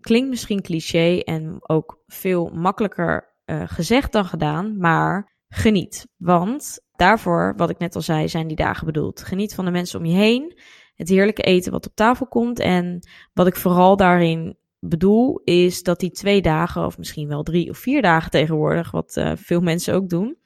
Klinkt 0.01 0.29
misschien 0.29 0.61
cliché 0.61 1.19
en 1.19 1.57
ook 1.69 2.03
veel 2.07 2.49
makkelijker 2.53 3.35
uh, 3.45 3.63
gezegd 3.65 4.11
dan 4.11 4.25
gedaan, 4.25 4.77
maar 4.77 5.35
geniet. 5.49 6.07
Want 6.17 6.79
daarvoor, 6.95 7.53
wat 7.57 7.69
ik 7.69 7.77
net 7.77 7.95
al 7.95 8.01
zei, 8.01 8.27
zijn 8.27 8.47
die 8.47 8.55
dagen 8.55 8.85
bedoeld. 8.85 9.23
Geniet 9.23 9.55
van 9.55 9.65
de 9.65 9.71
mensen 9.71 9.99
om 9.99 10.05
je 10.05 10.15
heen, 10.15 10.59
het 10.95 11.09
heerlijke 11.09 11.41
eten 11.41 11.71
wat 11.71 11.85
op 11.87 11.95
tafel 11.95 12.27
komt 12.27 12.59
en 12.59 13.07
wat 13.33 13.47
ik 13.47 13.55
vooral 13.55 13.95
daarin 13.95 14.57
bedoel, 14.79 15.41
is 15.43 15.83
dat 15.83 15.99
die 15.99 16.11
twee 16.11 16.41
dagen, 16.41 16.85
of 16.85 16.97
misschien 16.97 17.27
wel 17.27 17.43
drie 17.43 17.69
of 17.69 17.77
vier 17.77 18.01
dagen 18.01 18.31
tegenwoordig, 18.31 18.91
wat 18.91 19.15
uh, 19.17 19.31
veel 19.35 19.61
mensen 19.61 19.93
ook 19.93 20.09
doen. 20.09 20.37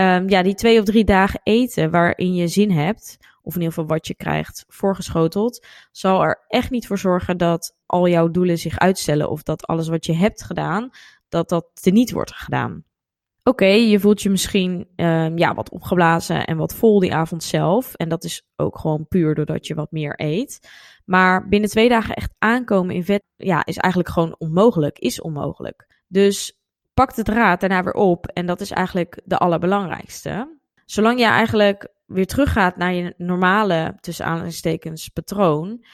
Um, 0.00 0.28
ja, 0.28 0.42
die 0.42 0.54
twee 0.54 0.78
of 0.78 0.84
drie 0.84 1.04
dagen 1.04 1.40
eten 1.42 1.90
waarin 1.90 2.34
je 2.34 2.48
zin 2.48 2.70
hebt, 2.70 3.18
of 3.42 3.54
in 3.54 3.60
ieder 3.60 3.74
geval 3.74 3.88
wat 3.88 4.06
je 4.06 4.14
krijgt 4.14 4.64
voorgeschoteld, 4.68 5.66
zal 5.90 6.22
er 6.22 6.44
echt 6.48 6.70
niet 6.70 6.86
voor 6.86 6.98
zorgen 6.98 7.36
dat 7.36 7.76
al 7.86 8.08
jouw 8.08 8.30
doelen 8.30 8.58
zich 8.58 8.78
uitstellen 8.78 9.30
of 9.30 9.42
dat 9.42 9.66
alles 9.66 9.88
wat 9.88 10.06
je 10.06 10.14
hebt 10.14 10.42
gedaan, 10.42 10.90
dat 11.28 11.48
dat 11.48 11.66
teniet 11.72 12.12
wordt 12.12 12.34
gedaan. 12.34 12.84
Oké, 13.44 13.66
je 13.66 14.00
voelt 14.00 14.22
je 14.22 14.30
misschien 14.30 14.88
um, 14.96 15.38
ja, 15.38 15.54
wat 15.54 15.70
opgeblazen 15.70 16.44
en 16.46 16.56
wat 16.56 16.74
vol 16.74 17.00
die 17.00 17.14
avond 17.14 17.42
zelf. 17.42 17.94
En 17.94 18.08
dat 18.08 18.24
is 18.24 18.46
ook 18.56 18.78
gewoon 18.78 19.06
puur 19.08 19.34
doordat 19.34 19.66
je 19.66 19.74
wat 19.74 19.90
meer 19.90 20.14
eet. 20.16 20.68
Maar 21.04 21.48
binnen 21.48 21.70
twee 21.70 21.88
dagen 21.88 22.14
echt 22.14 22.34
aankomen 22.38 22.94
in 22.94 23.04
vet, 23.04 23.22
ja, 23.36 23.64
is 23.64 23.76
eigenlijk 23.76 24.12
gewoon 24.12 24.34
onmogelijk. 24.38 24.98
Is 24.98 25.20
onmogelijk. 25.20 26.02
Dus 26.08 26.58
pak 26.94 27.14
de 27.14 27.22
draad 27.22 27.60
daarna 27.60 27.82
weer 27.82 27.94
op. 27.94 28.26
En 28.26 28.46
dat 28.46 28.60
is 28.60 28.70
eigenlijk 28.70 29.20
de 29.24 29.38
allerbelangrijkste. 29.38 30.58
Zolang 30.84 31.18
je 31.18 31.26
eigenlijk 31.26 31.88
weer 32.06 32.26
teruggaat 32.26 32.76
naar 32.76 32.94
je 32.94 33.14
normale, 33.16 33.96
tussen 34.00 34.24
aanhalingstekens, 34.24 35.08
patroon. 35.08 35.84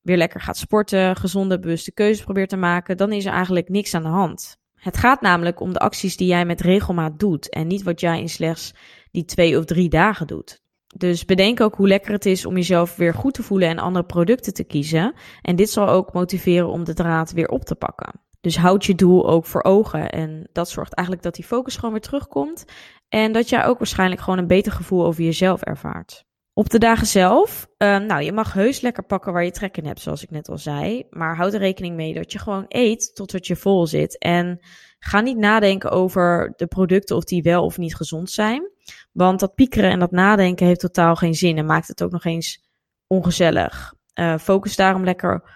Weer 0.00 0.16
lekker 0.16 0.40
gaat 0.40 0.56
sporten, 0.56 1.16
gezonde, 1.16 1.58
bewuste 1.58 1.92
keuzes 1.92 2.24
probeert 2.24 2.48
te 2.48 2.56
maken. 2.56 2.96
Dan 2.96 3.12
is 3.12 3.24
er 3.24 3.32
eigenlijk 3.32 3.68
niks 3.68 3.94
aan 3.94 4.02
de 4.02 4.08
hand. 4.08 4.56
Het 4.78 4.96
gaat 4.96 5.20
namelijk 5.20 5.60
om 5.60 5.72
de 5.72 5.78
acties 5.78 6.16
die 6.16 6.28
jij 6.28 6.44
met 6.44 6.60
regelmaat 6.60 7.18
doet. 7.18 7.50
En 7.50 7.66
niet 7.66 7.82
wat 7.82 8.00
jij 8.00 8.20
in 8.20 8.28
slechts 8.28 8.74
die 9.10 9.24
twee 9.24 9.58
of 9.58 9.64
drie 9.64 9.88
dagen 9.88 10.26
doet. 10.26 10.60
Dus 10.96 11.24
bedenk 11.24 11.60
ook 11.60 11.74
hoe 11.74 11.88
lekker 11.88 12.12
het 12.12 12.26
is 12.26 12.46
om 12.46 12.54
jezelf 12.54 12.96
weer 12.96 13.14
goed 13.14 13.34
te 13.34 13.42
voelen 13.42 13.68
en 13.68 13.78
andere 13.78 14.04
producten 14.04 14.54
te 14.54 14.64
kiezen. 14.64 15.14
En 15.42 15.56
dit 15.56 15.70
zal 15.70 15.88
ook 15.88 16.12
motiveren 16.12 16.68
om 16.68 16.84
de 16.84 16.94
draad 16.94 17.32
weer 17.32 17.48
op 17.48 17.64
te 17.64 17.74
pakken. 17.74 18.20
Dus 18.40 18.58
houd 18.58 18.84
je 18.84 18.94
doel 18.94 19.28
ook 19.28 19.46
voor 19.46 19.64
ogen. 19.64 20.10
En 20.10 20.48
dat 20.52 20.68
zorgt 20.68 20.94
eigenlijk 20.94 21.26
dat 21.26 21.34
die 21.34 21.44
focus 21.44 21.76
gewoon 21.76 21.90
weer 21.90 22.00
terugkomt. 22.00 22.64
En 23.08 23.32
dat 23.32 23.48
jij 23.48 23.64
ook 23.64 23.78
waarschijnlijk 23.78 24.20
gewoon 24.20 24.38
een 24.38 24.46
beter 24.46 24.72
gevoel 24.72 25.04
over 25.04 25.22
jezelf 25.22 25.62
ervaart. 25.62 26.26
Op 26.58 26.70
de 26.70 26.78
dagen 26.78 27.06
zelf, 27.06 27.68
uh, 27.78 27.98
nou, 27.98 28.22
je 28.22 28.32
mag 28.32 28.52
heus 28.52 28.80
lekker 28.80 29.02
pakken 29.02 29.32
waar 29.32 29.44
je 29.44 29.50
trek 29.50 29.76
in 29.76 29.86
hebt, 29.86 30.00
zoals 30.00 30.22
ik 30.22 30.30
net 30.30 30.48
al 30.48 30.58
zei. 30.58 31.06
Maar 31.10 31.36
houd 31.36 31.52
er 31.52 31.58
rekening 31.58 31.96
mee 31.96 32.14
dat 32.14 32.32
je 32.32 32.38
gewoon 32.38 32.64
eet 32.68 33.14
totdat 33.14 33.46
je 33.46 33.56
vol 33.56 33.86
zit. 33.86 34.18
En 34.18 34.60
ga 34.98 35.20
niet 35.20 35.36
nadenken 35.36 35.90
over 35.90 36.52
de 36.56 36.66
producten 36.66 37.16
of 37.16 37.24
die 37.24 37.42
wel 37.42 37.64
of 37.64 37.78
niet 37.78 37.94
gezond 37.94 38.30
zijn. 38.30 38.70
Want 39.12 39.40
dat 39.40 39.54
piekeren 39.54 39.90
en 39.90 39.98
dat 39.98 40.10
nadenken 40.10 40.66
heeft 40.66 40.80
totaal 40.80 41.16
geen 41.16 41.34
zin 41.34 41.58
en 41.58 41.66
maakt 41.66 41.88
het 41.88 42.02
ook 42.02 42.10
nog 42.10 42.24
eens 42.24 42.68
ongezellig. 43.06 43.94
Uh, 44.14 44.38
focus 44.38 44.76
daarom 44.76 45.04
lekker 45.04 45.50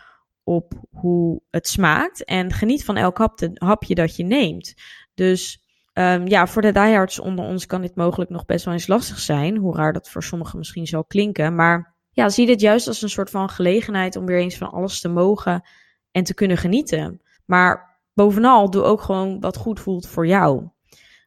op 0.45 0.73
hoe 0.91 1.43
het 1.51 1.69
smaakt 1.69 2.25
en 2.25 2.53
geniet 2.53 2.85
van 2.85 2.97
elk 2.97 3.29
hapje 3.55 3.95
dat 3.95 4.17
je 4.17 4.25
neemt. 4.25 4.75
Dus 5.15 5.62
Um, 5.95 6.27
ja, 6.27 6.47
voor 6.47 6.63
de 6.63 6.73
diehards 6.73 7.19
onder 7.19 7.45
ons 7.45 7.67
kan 7.67 7.81
dit 7.81 7.95
mogelijk 7.95 8.31
nog 8.31 8.45
best 8.45 8.65
wel 8.65 8.75
eens 8.75 8.87
lastig 8.87 9.19
zijn. 9.19 9.57
Hoe 9.57 9.77
raar 9.77 9.93
dat 9.93 10.11
voor 10.11 10.23
sommigen 10.23 10.59
misschien 10.59 10.87
zal 10.87 11.05
klinken. 11.05 11.55
Maar 11.55 11.95
ja, 12.11 12.29
zie 12.29 12.47
dit 12.47 12.61
juist 12.61 12.89
als 12.89 13.03
een 13.03 13.09
soort 13.09 13.31
van 13.31 13.49
gelegenheid 13.49 14.17
om 14.17 14.27
weer 14.27 14.39
eens 14.39 14.57
van 14.57 14.71
alles 14.71 15.01
te 15.01 15.09
mogen 15.09 15.63
en 16.11 16.25
te 16.25 16.35
kunnen 16.35 16.57
genieten. 16.57 17.21
Maar 17.45 18.01
bovenal, 18.15 18.71
doe 18.71 18.83
ook 18.83 19.01
gewoon 19.01 19.41
wat 19.41 19.57
goed 19.57 19.81
voelt 19.81 20.09
voor 20.09 20.27
jou. 20.27 20.69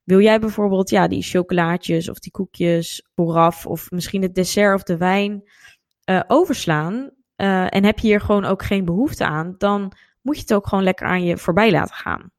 Wil 0.03 0.19
jij 0.19 0.39
bijvoorbeeld 0.39 0.89
ja, 0.89 1.07
die 1.07 1.23
chocolaatjes 1.23 2.09
of 2.09 2.19
die 2.19 2.31
koekjes 2.31 3.07
vooraf 3.15 3.65
of 3.65 3.91
misschien 3.91 4.21
het 4.21 4.35
dessert 4.35 4.75
of 4.75 4.83
de 4.83 4.97
wijn 4.97 5.43
uh, 6.09 6.21
overslaan 6.27 7.09
uh, 7.37 7.75
en 7.75 7.83
heb 7.83 7.99
je 7.99 8.07
hier 8.07 8.21
gewoon 8.21 8.45
ook 8.45 8.63
geen 8.63 8.85
behoefte 8.85 9.25
aan, 9.25 9.55
dan 9.57 9.91
moet 10.21 10.35
je 10.35 10.41
het 10.41 10.53
ook 10.53 10.67
gewoon 10.67 10.83
lekker 10.83 11.07
aan 11.07 11.23
je 11.23 11.37
voorbij 11.37 11.71
laten 11.71 11.95
gaan. 11.95 12.31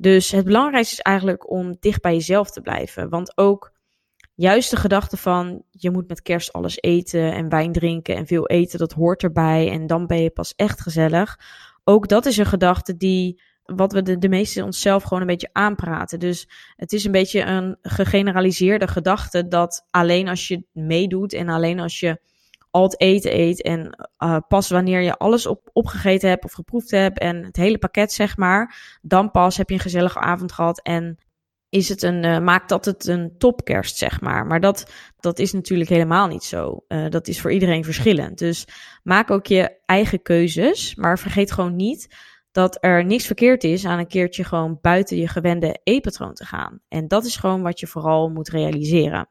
Dus 0.00 0.30
het 0.30 0.44
belangrijkste 0.44 0.94
is 0.94 1.00
eigenlijk 1.00 1.50
om 1.50 1.76
dicht 1.80 2.00
bij 2.00 2.12
jezelf 2.12 2.50
te 2.50 2.60
blijven. 2.60 3.08
Want 3.08 3.36
ook 3.36 3.72
juist 4.34 4.70
de 4.70 4.76
gedachte 4.76 5.16
van 5.16 5.62
je 5.70 5.90
moet 5.90 6.08
met 6.08 6.22
kerst 6.22 6.52
alles 6.52 6.76
eten 6.80 7.32
en 7.32 7.48
wijn 7.48 7.72
drinken 7.72 8.16
en 8.16 8.26
veel 8.26 8.46
eten, 8.46 8.78
dat 8.78 8.92
hoort 8.92 9.22
erbij 9.22 9.70
en 9.70 9.86
dan 9.86 10.06
ben 10.06 10.22
je 10.22 10.30
pas 10.30 10.54
echt 10.56 10.80
gezellig. 10.80 11.38
Ook 11.84 12.08
dat 12.08 12.26
is 12.26 12.36
een 12.36 12.46
gedachte 12.46 12.96
die 12.96 13.40
wat 13.64 13.92
we 13.92 14.02
de, 14.02 14.18
de 14.18 14.28
meeste 14.28 14.64
onszelf 14.64 15.02
gewoon 15.02 15.20
een 15.20 15.26
beetje 15.26 15.50
aanpraten. 15.52 16.18
Dus 16.18 16.48
het 16.76 16.92
is 16.92 17.04
een 17.04 17.12
beetje 17.12 17.42
een 17.42 17.76
gegeneraliseerde 17.82 18.88
gedachte 18.88 19.48
dat 19.48 19.86
alleen 19.90 20.28
als 20.28 20.48
je 20.48 20.64
meedoet 20.72 21.32
en 21.32 21.48
alleen 21.48 21.80
als 21.80 22.00
je 22.00 22.20
al 22.78 22.84
het 22.84 23.00
eten 23.00 23.38
eet 23.38 23.62
en 23.62 24.08
uh, 24.18 24.36
pas 24.48 24.68
wanneer 24.68 25.00
je 25.00 25.16
alles 25.16 25.46
op, 25.46 25.70
opgegeten 25.72 26.28
hebt 26.28 26.44
of 26.44 26.52
geproefd 26.52 26.90
hebt 26.90 27.18
en 27.18 27.44
het 27.44 27.56
hele 27.56 27.78
pakket 27.78 28.12
zeg 28.12 28.36
maar, 28.36 28.98
dan 29.02 29.30
pas 29.30 29.56
heb 29.56 29.68
je 29.68 29.74
een 29.74 29.80
gezellige 29.80 30.18
avond 30.18 30.52
gehad 30.52 30.82
en 30.82 31.18
is 31.68 31.88
het 31.88 32.02
een, 32.02 32.24
uh, 32.24 32.38
maakt 32.38 32.68
dat 32.68 32.84
het 32.84 33.06
een 33.06 33.34
topkerst 33.38 33.96
zeg 33.96 34.20
maar. 34.20 34.46
Maar 34.46 34.60
dat, 34.60 34.92
dat 35.20 35.38
is 35.38 35.52
natuurlijk 35.52 35.90
helemaal 35.90 36.26
niet 36.26 36.44
zo. 36.44 36.84
Uh, 36.88 37.08
dat 37.08 37.28
is 37.28 37.40
voor 37.40 37.52
iedereen 37.52 37.84
verschillend. 37.84 38.38
Dus 38.38 38.66
maak 39.02 39.30
ook 39.30 39.46
je 39.46 39.78
eigen 39.86 40.22
keuzes, 40.22 40.94
maar 40.94 41.18
vergeet 41.18 41.52
gewoon 41.52 41.76
niet 41.76 42.16
dat 42.50 42.78
er 42.80 43.04
niks 43.04 43.26
verkeerd 43.26 43.64
is 43.64 43.84
aan 43.84 43.98
een 43.98 44.06
keertje 44.06 44.44
gewoon 44.44 44.78
buiten 44.80 45.16
je 45.16 45.28
gewende 45.28 45.80
eetpatroon 45.82 46.34
te 46.34 46.44
gaan. 46.44 46.80
En 46.88 47.08
dat 47.08 47.24
is 47.24 47.36
gewoon 47.36 47.62
wat 47.62 47.80
je 47.80 47.86
vooral 47.86 48.28
moet 48.28 48.48
realiseren. 48.48 49.28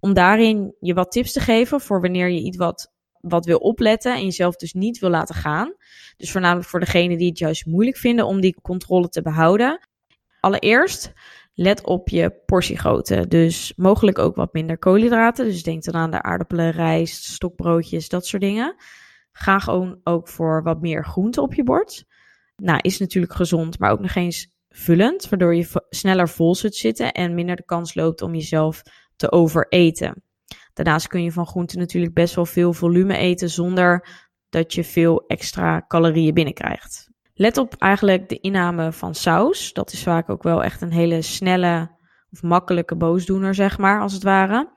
Om 0.00 0.14
daarin 0.14 0.74
je 0.80 0.94
wat 0.94 1.12
tips 1.12 1.32
te 1.32 1.40
geven 1.40 1.80
voor 1.80 2.00
wanneer 2.00 2.28
je 2.28 2.40
iets 2.40 2.56
wat, 2.56 2.92
wat 3.20 3.44
wil 3.44 3.58
opletten 3.58 4.14
en 4.14 4.24
jezelf 4.24 4.56
dus 4.56 4.72
niet 4.72 4.98
wil 4.98 5.10
laten 5.10 5.34
gaan. 5.34 5.74
Dus 6.16 6.30
voornamelijk 6.30 6.68
voor 6.68 6.80
degenen 6.80 7.18
die 7.18 7.28
het 7.28 7.38
juist 7.38 7.66
moeilijk 7.66 7.96
vinden 7.96 8.26
om 8.26 8.40
die 8.40 8.60
controle 8.62 9.08
te 9.08 9.22
behouden. 9.22 9.88
Allereerst, 10.40 11.12
let 11.54 11.84
op 11.84 12.08
je 12.08 12.42
portiegrootte. 12.46 13.28
Dus 13.28 13.72
mogelijk 13.76 14.18
ook 14.18 14.36
wat 14.36 14.52
minder 14.52 14.78
koolhydraten. 14.78 15.44
Dus 15.44 15.62
denk 15.62 15.84
dan 15.84 15.94
aan 15.94 16.10
de 16.10 16.22
aardappelen, 16.22 16.70
rijst, 16.70 17.24
stokbroodjes, 17.24 18.08
dat 18.08 18.26
soort 18.26 18.42
dingen. 18.42 18.74
Ga 19.32 19.58
gewoon 19.58 20.00
ook 20.04 20.28
voor 20.28 20.62
wat 20.62 20.80
meer 20.80 21.04
groente 21.04 21.40
op 21.40 21.54
je 21.54 21.62
bord. 21.62 22.04
Nou, 22.56 22.78
is 22.82 22.98
natuurlijk 22.98 23.34
gezond, 23.34 23.78
maar 23.78 23.90
ook 23.90 24.00
nog 24.00 24.14
eens 24.14 24.54
vullend, 24.68 25.28
waardoor 25.28 25.54
je 25.54 25.86
sneller 25.90 26.28
vol 26.28 26.54
zult 26.54 26.74
zitten 26.74 27.12
en 27.12 27.34
minder 27.34 27.56
de 27.56 27.64
kans 27.64 27.94
loopt 27.94 28.22
om 28.22 28.34
jezelf 28.34 28.82
te 29.16 29.32
overeten. 29.32 30.22
Daarnaast 30.72 31.08
kun 31.08 31.22
je 31.22 31.32
van 31.32 31.46
groenten 31.46 31.78
natuurlijk 31.78 32.14
best 32.14 32.34
wel 32.34 32.46
veel 32.46 32.72
volume 32.72 33.16
eten 33.16 33.50
zonder 33.50 34.08
dat 34.48 34.74
je 34.74 34.84
veel 34.84 35.24
extra 35.26 35.84
calorieën 35.88 36.34
binnenkrijgt. 36.34 37.10
Let 37.34 37.56
op 37.56 37.74
eigenlijk 37.78 38.28
de 38.28 38.40
inname 38.40 38.92
van 38.92 39.14
saus. 39.14 39.72
Dat 39.72 39.92
is 39.92 40.02
vaak 40.02 40.30
ook 40.30 40.42
wel 40.42 40.64
echt 40.64 40.80
een 40.80 40.92
hele 40.92 41.22
snelle 41.22 41.90
of 42.30 42.42
makkelijke 42.42 42.96
boosdoener, 42.96 43.54
zeg 43.54 43.78
maar, 43.78 44.00
als 44.00 44.12
het 44.12 44.22
ware. 44.22 44.74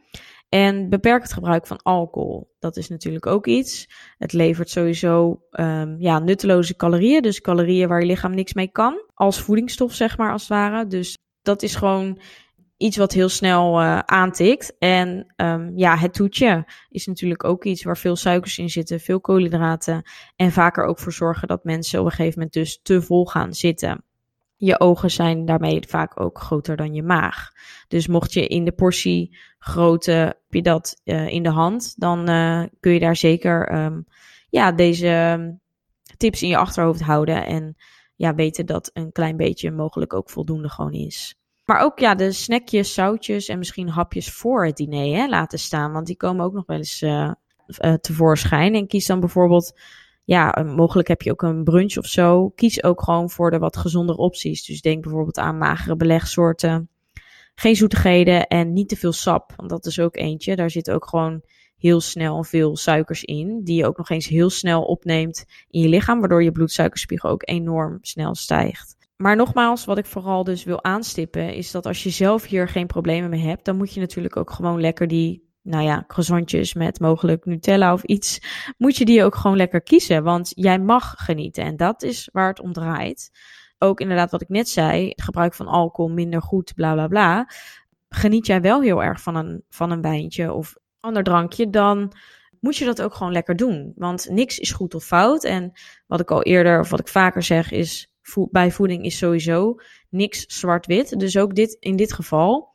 En 0.50 0.89
beperk 0.89 1.22
het 1.22 1.34
gebruik 1.34 1.67
van 1.67 1.81
alcohol. 1.81 2.55
Dat 2.60 2.77
is 2.77 2.89
natuurlijk 2.89 3.25
ook 3.25 3.48
iets. 3.48 3.89
Het 4.17 4.34
levert 4.34 4.69
sowieso 4.69 5.41
um, 5.51 5.96
ja, 6.00 6.19
nutteloze 6.19 6.75
calorieën. 6.75 7.22
Dus 7.22 7.41
calorieën 7.41 7.88
waar 7.88 8.00
je 8.00 8.05
lichaam 8.05 8.36
niks 8.36 8.53
mee 8.53 8.72
kan. 8.72 9.03
Als 9.13 9.41
voedingsstof, 9.41 9.93
zeg 9.93 10.17
maar, 10.17 10.31
als 10.31 10.41
het 10.41 10.50
ware. 10.50 10.88
Dus 10.88 11.17
dat 11.41 11.62
is 11.62 11.75
gewoon 11.75 12.19
iets 12.79 12.98
wat 12.98 13.13
heel 13.13 13.29
snel 13.29 13.81
uh, 13.81 14.00
aantikt. 14.00 14.77
En 14.77 15.33
um, 15.36 15.77
ja, 15.77 15.98
het 15.98 16.13
toetje 16.13 16.65
is 16.89 17.05
natuurlijk 17.05 17.43
ook 17.43 17.65
iets 17.65 17.83
waar 17.83 17.98
veel 17.98 18.15
suikers 18.15 18.57
in 18.57 18.69
zitten, 18.69 19.00
veel 19.00 19.19
koolhydraten. 19.19 20.03
En 20.36 20.51
vaker 20.51 20.83
ook 20.83 21.00
voor 21.00 21.13
zorgen 21.13 21.48
dat 21.48 21.63
mensen 21.63 22.00
op 22.00 22.05
een 22.05 22.12
gegeven 22.12 22.33
moment 22.33 22.53
dus 22.53 22.79
te 22.81 23.01
vol 23.01 23.25
gaan 23.25 23.53
zitten. 23.53 24.03
Je 24.55 24.79
ogen 24.79 25.12
zijn 25.12 25.45
daarmee 25.45 25.83
vaak 25.88 26.19
ook 26.19 26.41
groter 26.41 26.75
dan 26.75 26.93
je 26.93 27.03
maag. 27.03 27.51
Dus 27.88 28.07
mocht 28.07 28.33
je 28.33 28.48
in 28.48 28.65
de 28.65 28.71
portie 28.71 29.38
grootte, 29.59 30.12
heb 30.12 30.36
je 30.50 30.62
dat 30.62 31.01
uh, 31.05 31.27
in 31.27 31.43
de 31.43 31.50
hand, 31.50 31.93
dan 31.98 32.29
uh, 32.29 32.63
kun 32.79 32.91
je 32.91 33.00
daar 33.00 33.15
zeker 33.15 33.83
um, 33.86 34.05
ja, 34.50 34.71
deze 34.71 35.57
tips 36.17 36.41
in 36.41 36.50
je 36.50 36.57
achterhoofd 36.57 37.01
houden. 37.01 37.45
En 37.45 37.75
ja, 38.15 38.36
weten 38.36 38.65
dat 38.65 38.89
een 38.93 39.12
klein 39.12 39.38
beetje 39.38 39.71
mogelijk 39.71 40.13
ook 40.13 40.29
voldoende 40.29 40.69
gewoon 40.69 40.93
is. 40.93 41.38
Maar 41.69 41.81
ook 41.81 41.99
ja, 41.99 42.15
de 42.15 42.31
snackjes, 42.31 42.93
zoutjes 42.93 43.47
en 43.47 43.57
misschien 43.57 43.89
hapjes 43.89 44.31
voor 44.31 44.65
het 44.65 44.75
diner 44.75 45.17
hè, 45.17 45.27
laten 45.27 45.59
staan. 45.59 45.91
Want 45.91 46.05
die 46.07 46.17
komen 46.17 46.45
ook 46.45 46.53
nog 46.53 46.65
wel 46.65 46.77
eens 46.77 47.01
uh, 47.01 47.31
uh, 47.85 47.93
tevoorschijn. 47.93 48.75
En 48.75 48.88
kies 48.88 49.05
dan 49.05 49.19
bijvoorbeeld, 49.19 49.79
ja, 50.23 50.63
mogelijk 50.75 51.07
heb 51.07 51.21
je 51.21 51.31
ook 51.31 51.41
een 51.41 51.63
brunch 51.63 51.97
of 51.97 52.05
zo. 52.05 52.49
Kies 52.49 52.83
ook 52.83 53.03
gewoon 53.03 53.29
voor 53.29 53.51
de 53.51 53.57
wat 53.57 53.77
gezondere 53.77 54.17
opties. 54.17 54.65
Dus 54.65 54.81
denk 54.81 55.01
bijvoorbeeld 55.01 55.38
aan 55.38 55.57
magere 55.57 55.95
belegsoorten. 55.95 56.89
Geen 57.55 57.75
zoetigheden 57.75 58.47
en 58.47 58.73
niet 58.73 58.89
te 58.89 58.95
veel 58.95 59.13
sap. 59.13 59.53
Want 59.55 59.69
dat 59.69 59.85
is 59.85 59.99
ook 59.99 60.15
eentje. 60.15 60.55
Daar 60.55 60.69
zit 60.69 60.91
ook 60.91 61.07
gewoon 61.07 61.41
heel 61.77 62.01
snel 62.01 62.43
veel 62.43 62.75
suikers 62.75 63.23
in. 63.23 63.63
Die 63.63 63.77
je 63.77 63.85
ook 63.85 63.97
nog 63.97 64.09
eens 64.09 64.27
heel 64.27 64.49
snel 64.49 64.83
opneemt 64.83 65.45
in 65.69 65.81
je 65.81 65.89
lichaam. 65.89 66.19
Waardoor 66.19 66.43
je 66.43 66.51
bloedsuikerspiegel 66.51 67.29
ook 67.29 67.47
enorm 67.49 67.97
snel 68.01 68.35
stijgt. 68.35 68.98
Maar 69.23 69.35
nogmaals, 69.35 69.85
wat 69.85 69.97
ik 69.97 70.05
vooral 70.05 70.43
dus 70.43 70.63
wil 70.63 70.83
aanstippen, 70.83 71.53
is 71.53 71.71
dat 71.71 71.85
als 71.85 72.03
je 72.03 72.09
zelf 72.09 72.45
hier 72.45 72.67
geen 72.67 72.88
problemen 72.88 73.29
mee 73.29 73.41
hebt, 73.41 73.65
dan 73.65 73.77
moet 73.77 73.93
je 73.93 73.99
natuurlijk 73.99 74.38
ook 74.38 74.51
gewoon 74.51 74.81
lekker 74.81 75.07
die, 75.07 75.49
nou 75.61 75.83
ja, 75.83 76.03
croissantjes 76.07 76.73
met 76.73 76.99
mogelijk 76.99 77.45
Nutella 77.45 77.93
of 77.93 78.03
iets, 78.03 78.39
moet 78.77 78.95
je 78.95 79.05
die 79.05 79.23
ook 79.23 79.35
gewoon 79.35 79.57
lekker 79.57 79.81
kiezen. 79.81 80.23
Want 80.23 80.51
jij 80.55 80.79
mag 80.79 81.13
genieten 81.17 81.63
en 81.63 81.77
dat 81.77 82.03
is 82.03 82.29
waar 82.31 82.47
het 82.47 82.59
om 82.59 82.73
draait. 82.73 83.31
Ook 83.77 83.99
inderdaad 83.99 84.31
wat 84.31 84.41
ik 84.41 84.49
net 84.49 84.69
zei, 84.69 85.11
gebruik 85.15 85.53
van 85.53 85.67
alcohol 85.67 86.11
minder 86.11 86.41
goed, 86.41 86.73
bla 86.75 86.93
bla 86.93 87.07
bla. 87.07 87.49
Geniet 88.09 88.45
jij 88.45 88.61
wel 88.61 88.81
heel 88.81 89.03
erg 89.03 89.21
van 89.21 89.35
een, 89.35 89.63
van 89.69 89.91
een 89.91 90.01
wijntje 90.01 90.53
of 90.53 90.75
ander 90.99 91.23
drankje, 91.23 91.69
dan 91.69 92.11
moet 92.59 92.77
je 92.77 92.85
dat 92.85 93.01
ook 93.01 93.13
gewoon 93.13 93.31
lekker 93.31 93.55
doen. 93.55 93.93
Want 93.95 94.29
niks 94.29 94.59
is 94.59 94.71
goed 94.71 94.95
of 94.95 95.03
fout. 95.03 95.43
En 95.43 95.71
wat 96.07 96.19
ik 96.19 96.31
al 96.31 96.43
eerder, 96.43 96.79
of 96.79 96.89
wat 96.89 96.99
ik 96.99 97.07
vaker 97.07 97.43
zeg, 97.43 97.71
is 97.71 98.09
bij 98.51 98.71
voeding 98.71 99.05
is 99.05 99.17
sowieso 99.17 99.75
niks 100.09 100.45
zwart-wit. 100.48 101.19
Dus 101.19 101.38
ook 101.38 101.55
dit, 101.55 101.77
in 101.79 101.95
dit 101.95 102.13
geval, 102.13 102.69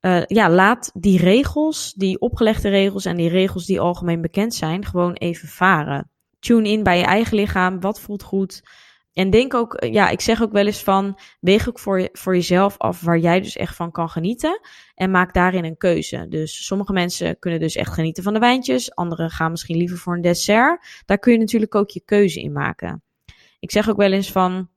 uh, 0.00 0.24
ja, 0.26 0.50
laat 0.50 0.90
die 0.94 1.18
regels, 1.18 1.92
die 1.92 2.20
opgelegde 2.20 2.68
regels 2.68 3.04
en 3.04 3.16
die 3.16 3.28
regels 3.28 3.66
die 3.66 3.80
algemeen 3.80 4.20
bekend 4.20 4.54
zijn, 4.54 4.84
gewoon 4.84 5.12
even 5.12 5.48
varen. 5.48 6.10
Tune 6.38 6.68
in 6.68 6.82
bij 6.82 6.98
je 6.98 7.04
eigen 7.04 7.36
lichaam. 7.36 7.80
Wat 7.80 8.00
voelt 8.00 8.22
goed? 8.22 8.62
En 9.12 9.30
denk 9.30 9.54
ook, 9.54 9.74
eh, 9.74 9.92
ja, 9.92 10.08
ik 10.08 10.20
zeg 10.20 10.42
ook 10.42 10.52
wel 10.52 10.66
eens 10.66 10.82
van, 10.82 11.18
weeg 11.40 11.68
ook 11.68 11.78
voor, 11.78 12.00
je, 12.00 12.08
voor 12.12 12.34
jezelf 12.34 12.78
af 12.78 13.00
waar 13.00 13.18
jij 13.18 13.40
dus 13.40 13.56
echt 13.56 13.76
van 13.76 13.90
kan 13.90 14.08
genieten. 14.08 14.60
En 14.94 15.10
maak 15.10 15.34
daarin 15.34 15.64
een 15.64 15.76
keuze. 15.76 16.26
Dus 16.28 16.66
sommige 16.66 16.92
mensen 16.92 17.38
kunnen 17.38 17.60
dus 17.60 17.76
echt 17.76 17.92
genieten 17.92 18.22
van 18.22 18.32
de 18.32 18.38
wijntjes. 18.38 18.94
Anderen 18.94 19.30
gaan 19.30 19.50
misschien 19.50 19.76
liever 19.76 19.98
voor 19.98 20.14
een 20.14 20.22
dessert. 20.22 21.02
Daar 21.06 21.18
kun 21.18 21.32
je 21.32 21.38
natuurlijk 21.38 21.74
ook 21.74 21.90
je 21.90 22.02
keuze 22.04 22.40
in 22.40 22.52
maken. 22.52 23.02
Ik 23.58 23.70
zeg 23.70 23.88
ook 23.88 23.96
wel 23.96 24.12
eens 24.12 24.32
van, 24.32 24.68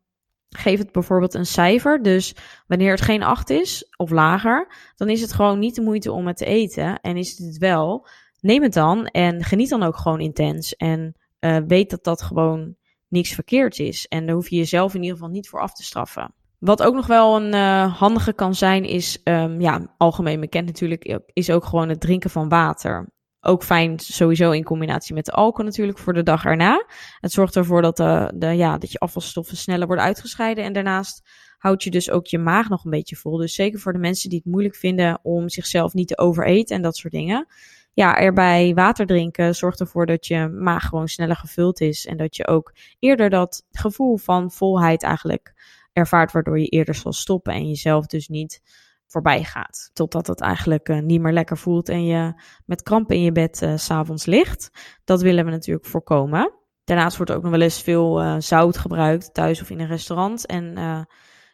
geef 0.49 0.79
het 0.79 0.91
bijvoorbeeld 0.91 1.33
een 1.33 1.45
cijfer. 1.45 2.03
Dus 2.03 2.35
wanneer 2.67 2.91
het 2.91 3.01
geen 3.01 3.23
8 3.23 3.49
is 3.49 3.93
of 3.97 4.09
lager, 4.09 4.73
dan 4.95 5.09
is 5.09 5.21
het 5.21 5.33
gewoon 5.33 5.59
niet 5.59 5.75
de 5.75 5.81
moeite 5.81 6.11
om 6.11 6.27
het 6.27 6.37
te 6.37 6.45
eten. 6.45 6.99
En 7.01 7.17
is 7.17 7.37
het 7.37 7.57
wel, 7.57 8.07
neem 8.39 8.61
het 8.61 8.73
dan 8.73 9.05
en 9.05 9.43
geniet 9.43 9.69
dan 9.69 9.83
ook 9.83 9.97
gewoon 9.97 10.19
intens. 10.19 10.75
En 10.75 11.15
uh, 11.39 11.57
weet 11.67 11.89
dat 11.89 12.03
dat 12.03 12.21
gewoon 12.21 12.75
niks 13.07 13.33
verkeerd 13.33 13.79
is. 13.79 14.07
En 14.07 14.25
daar 14.25 14.35
hoef 14.35 14.49
je 14.49 14.55
jezelf 14.55 14.93
in 14.93 15.01
ieder 15.01 15.17
geval 15.17 15.31
niet 15.31 15.49
voor 15.49 15.61
af 15.61 15.73
te 15.73 15.83
straffen. 15.83 16.33
Wat 16.59 16.83
ook 16.83 16.95
nog 16.95 17.07
wel 17.07 17.35
een 17.35 17.53
uh, 17.53 17.97
handige 17.99 18.33
kan 18.33 18.55
zijn, 18.55 18.83
is 18.83 19.21
um, 19.23 19.61
ja, 19.61 19.95
algemeen 19.97 20.39
bekend 20.39 20.65
natuurlijk, 20.65 21.19
is 21.33 21.49
ook 21.49 21.65
gewoon 21.65 21.89
het 21.89 21.99
drinken 21.99 22.29
van 22.29 22.49
water. 22.49 23.09
Ook 23.47 23.63
fijn 23.63 23.99
sowieso 23.99 24.51
in 24.51 24.63
combinatie 24.63 25.13
met 25.13 25.25
de 25.25 25.31
alcohol 25.31 25.65
natuurlijk 25.65 25.97
voor 25.97 26.13
de 26.13 26.23
dag 26.23 26.45
erna. 26.45 26.85
Het 27.19 27.31
zorgt 27.31 27.55
ervoor 27.55 27.81
dat, 27.81 27.97
de, 27.97 28.33
de, 28.35 28.47
ja, 28.47 28.77
dat 28.77 28.91
je 28.91 28.99
afvalstoffen 28.99 29.57
sneller 29.57 29.87
worden 29.87 30.05
uitgescheiden. 30.05 30.63
En 30.63 30.73
daarnaast 30.73 31.29
houdt 31.57 31.83
je 31.83 31.89
dus 31.89 32.09
ook 32.09 32.27
je 32.27 32.37
maag 32.37 32.69
nog 32.69 32.83
een 32.83 32.91
beetje 32.91 33.15
vol. 33.15 33.37
Dus 33.37 33.55
zeker 33.55 33.79
voor 33.79 33.93
de 33.93 33.99
mensen 33.99 34.29
die 34.29 34.41
het 34.43 34.51
moeilijk 34.51 34.75
vinden 34.75 35.19
om 35.23 35.49
zichzelf 35.49 35.93
niet 35.93 36.07
te 36.07 36.17
overeten 36.17 36.75
en 36.75 36.81
dat 36.81 36.95
soort 36.95 37.13
dingen. 37.13 37.47
Ja, 37.93 38.17
erbij 38.17 38.73
water 38.73 39.05
drinken 39.05 39.55
zorgt 39.55 39.79
ervoor 39.79 40.05
dat 40.05 40.27
je 40.27 40.47
maag 40.47 40.83
gewoon 40.83 41.07
sneller 41.07 41.35
gevuld 41.35 41.81
is. 41.81 42.05
En 42.05 42.17
dat 42.17 42.35
je 42.35 42.47
ook 42.47 42.73
eerder 42.99 43.29
dat 43.29 43.65
gevoel 43.71 44.17
van 44.17 44.51
volheid 44.51 45.03
eigenlijk 45.03 45.53
ervaart, 45.93 46.31
waardoor 46.31 46.59
je 46.59 46.67
eerder 46.67 46.95
zal 46.95 47.13
stoppen 47.13 47.53
en 47.53 47.67
jezelf 47.67 48.05
dus 48.05 48.27
niet 48.27 48.61
voorbij 49.07 49.43
gaat. 49.43 49.89
Totdat 49.93 50.27
het 50.27 50.41
eigenlijk 50.41 50.89
uh, 50.89 50.99
niet 50.99 51.21
meer 51.21 51.33
lekker 51.33 51.57
voelt 51.57 51.89
en 51.89 52.05
je 52.05 52.41
met 52.65 52.83
krampen 52.83 53.15
in 53.15 53.21
je 53.21 53.31
bed 53.31 53.61
uh, 53.61 53.73
s'avonds 53.75 54.25
ligt. 54.25 54.69
Dat 55.03 55.21
willen 55.21 55.45
we 55.45 55.51
natuurlijk 55.51 55.85
voorkomen. 55.85 56.53
Daarnaast 56.83 57.17
wordt 57.17 57.31
ook 57.31 57.41
nog 57.41 57.51
wel 57.51 57.61
eens 57.61 57.81
veel 57.81 58.23
uh, 58.23 58.35
zout 58.39 58.77
gebruikt, 58.77 59.33
thuis 59.33 59.61
of 59.61 59.69
in 59.69 59.79
een 59.79 59.87
restaurant. 59.87 60.45
En 60.45 60.75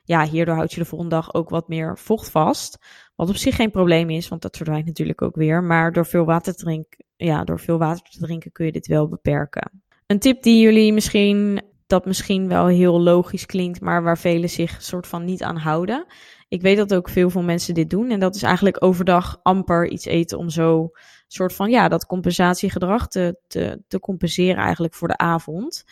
ja, 0.04 0.26
hierdoor 0.26 0.56
houd 0.56 0.74
je 0.74 0.80
de 0.80 0.86
volgende 0.86 1.16
dag 1.16 1.34
ook 1.34 1.50
wat 1.50 1.68
meer 1.68 1.98
vocht 1.98 2.30
vast. 2.30 2.78
Wat 3.16 3.30
op 3.30 3.36
zich 3.36 3.56
geen 3.56 3.72
probleem 3.72 4.10
is, 4.10 4.28
want 4.28 4.42
dat 4.42 4.58
verdwijnt 4.58 4.86
natuurlijk 4.86 5.22
ook 5.22 5.36
weer. 5.36 5.64
Maar 5.64 5.92
door 5.92 6.06
veel 6.06 6.26
water 6.26 6.54
ja, 7.16 7.44
door 7.44 7.60
veel 7.60 7.78
water 7.78 8.04
te 8.10 8.20
drinken 8.20 8.52
kun 8.52 8.66
je 8.66 8.72
dit 8.72 8.88
wel 8.88 9.10
beperken. 9.10 9.84
Een 10.08 10.20
tip 10.20 10.44
die 10.44 10.62
jullie 10.62 10.94
misschien, 10.94 11.62
dat 11.88 12.06
misschien 12.06 12.48
wel 12.48 12.68
heel 12.68 13.02
logisch 13.02 13.46
klinkt, 13.46 13.82
maar 13.82 14.04
waar 14.04 14.18
velen 14.18 14.50
zich 14.50 14.82
soort 14.82 15.08
van 15.08 15.26
niet 15.26 15.44
aan 15.44 15.58
houden, 15.58 16.06
ik 16.48 16.62
weet 16.62 16.78
dat 16.78 16.94
ook 16.94 17.10
veel 17.10 17.30
veel 17.30 17.44
mensen 17.44 17.74
dit 17.74 17.90
doen. 17.90 18.10
En 18.10 18.20
dat 18.20 18.36
is 18.36 18.44
eigenlijk 18.44 18.84
overdag 18.84 19.40
amper 19.44 19.90
iets 19.90 20.06
eten 20.06 20.38
om 20.38 20.50
zo 20.50 20.92
soort 21.28 21.54
van, 21.54 21.70
ja, 21.70 21.88
dat 21.88 22.06
compensatiegedrag 22.06 23.08
te, 23.08 23.38
te, 23.88 24.00
compenseren 24.00 24.64
eigenlijk 24.64 24.94
voor 24.94 25.08
de 25.08 25.18
avond. 25.18 25.84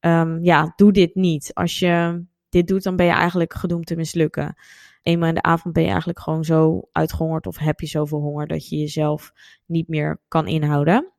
Um, 0.00 0.44
ja, 0.44 0.72
doe 0.76 0.92
dit 0.92 1.14
niet. 1.14 1.50
Als 1.54 1.78
je 1.78 2.24
dit 2.48 2.68
doet, 2.68 2.82
dan 2.82 2.96
ben 2.96 3.06
je 3.06 3.12
eigenlijk 3.12 3.54
gedoemd 3.54 3.86
te 3.86 3.96
mislukken. 3.96 4.54
Eenmaal 5.02 5.28
in 5.28 5.34
de 5.34 5.42
avond 5.42 5.74
ben 5.74 5.82
je 5.82 5.88
eigenlijk 5.88 6.20
gewoon 6.20 6.44
zo 6.44 6.88
uitgehongerd 6.92 7.46
of 7.46 7.58
heb 7.58 7.80
je 7.80 7.86
zoveel 7.86 8.20
honger 8.20 8.46
dat 8.46 8.68
je 8.68 8.76
jezelf 8.76 9.32
niet 9.66 9.88
meer 9.88 10.20
kan 10.28 10.46
inhouden. 10.46 11.12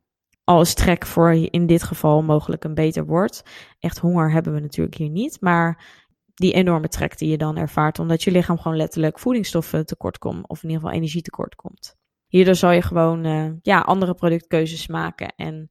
Al 0.44 0.60
is 0.60 0.74
trek 0.74 1.06
voor 1.06 1.32
in 1.32 1.66
dit 1.66 1.82
geval 1.82 2.22
mogelijk 2.22 2.64
een 2.64 2.74
beter 2.74 3.06
woord. 3.06 3.42
Echt 3.78 3.98
honger 3.98 4.32
hebben 4.32 4.54
we 4.54 4.60
natuurlijk 4.60 4.96
hier 4.96 5.08
niet, 5.08 5.40
maar 5.40 5.84
die 6.34 6.52
enorme 6.52 6.88
trek 6.88 7.18
die 7.18 7.28
je 7.28 7.38
dan 7.38 7.56
ervaart, 7.56 7.98
omdat 7.98 8.22
je 8.22 8.30
lichaam 8.30 8.58
gewoon 8.58 8.76
letterlijk 8.76 9.18
voedingsstoffen 9.18 9.86
tekort 9.86 10.18
komt, 10.18 10.48
of 10.48 10.62
in 10.62 10.68
ieder 10.68 10.82
geval 10.82 10.96
energie 10.96 11.22
tekort 11.22 11.54
komt. 11.54 11.96
Hierdoor 12.26 12.54
zal 12.54 12.70
je 12.70 12.82
gewoon 12.82 13.26
uh, 13.26 13.50
ja, 13.62 13.80
andere 13.80 14.14
productkeuzes 14.14 14.86
maken 14.86 15.34
en 15.36 15.70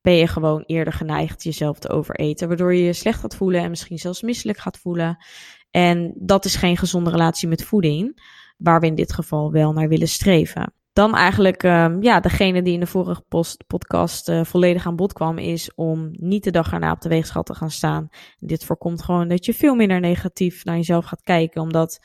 ben 0.00 0.14
je 0.14 0.26
gewoon 0.26 0.62
eerder 0.62 0.92
geneigd 0.92 1.42
jezelf 1.42 1.78
te 1.78 1.88
overeten, 1.88 2.48
waardoor 2.48 2.74
je 2.74 2.82
je 2.82 2.92
slecht 2.92 3.20
gaat 3.20 3.36
voelen 3.36 3.60
en 3.60 3.70
misschien 3.70 3.98
zelfs 3.98 4.22
misselijk 4.22 4.58
gaat 4.58 4.78
voelen. 4.78 5.24
En 5.70 6.14
dat 6.16 6.44
is 6.44 6.56
geen 6.56 6.76
gezonde 6.76 7.10
relatie 7.10 7.48
met 7.48 7.64
voeding, 7.64 8.20
waar 8.56 8.80
we 8.80 8.86
in 8.86 8.94
dit 8.94 9.12
geval 9.12 9.52
wel 9.52 9.72
naar 9.72 9.88
willen 9.88 10.08
streven. 10.08 10.72
Dan 10.94 11.14
eigenlijk, 11.14 11.62
um, 11.62 12.02
ja, 12.02 12.20
degene 12.20 12.62
die 12.62 12.72
in 12.72 12.80
de 12.80 12.86
vorige 12.86 13.24
post, 13.28 13.66
podcast 13.66 14.28
uh, 14.28 14.44
volledig 14.44 14.86
aan 14.86 14.96
bod 14.96 15.12
kwam, 15.12 15.38
is 15.38 15.74
om 15.74 16.08
niet 16.12 16.44
de 16.44 16.50
dag 16.50 16.72
erna 16.72 16.92
op 16.92 17.00
de 17.00 17.08
weegschaal 17.08 17.42
te 17.42 17.54
gaan 17.54 17.70
staan. 17.70 18.08
dit 18.38 18.64
voorkomt 18.64 19.02
gewoon 19.02 19.28
dat 19.28 19.44
je 19.44 19.54
veel 19.54 19.74
minder 19.74 20.00
negatief 20.00 20.64
naar 20.64 20.76
jezelf 20.76 21.04
gaat 21.04 21.22
kijken, 21.22 21.62
omdat, 21.62 22.00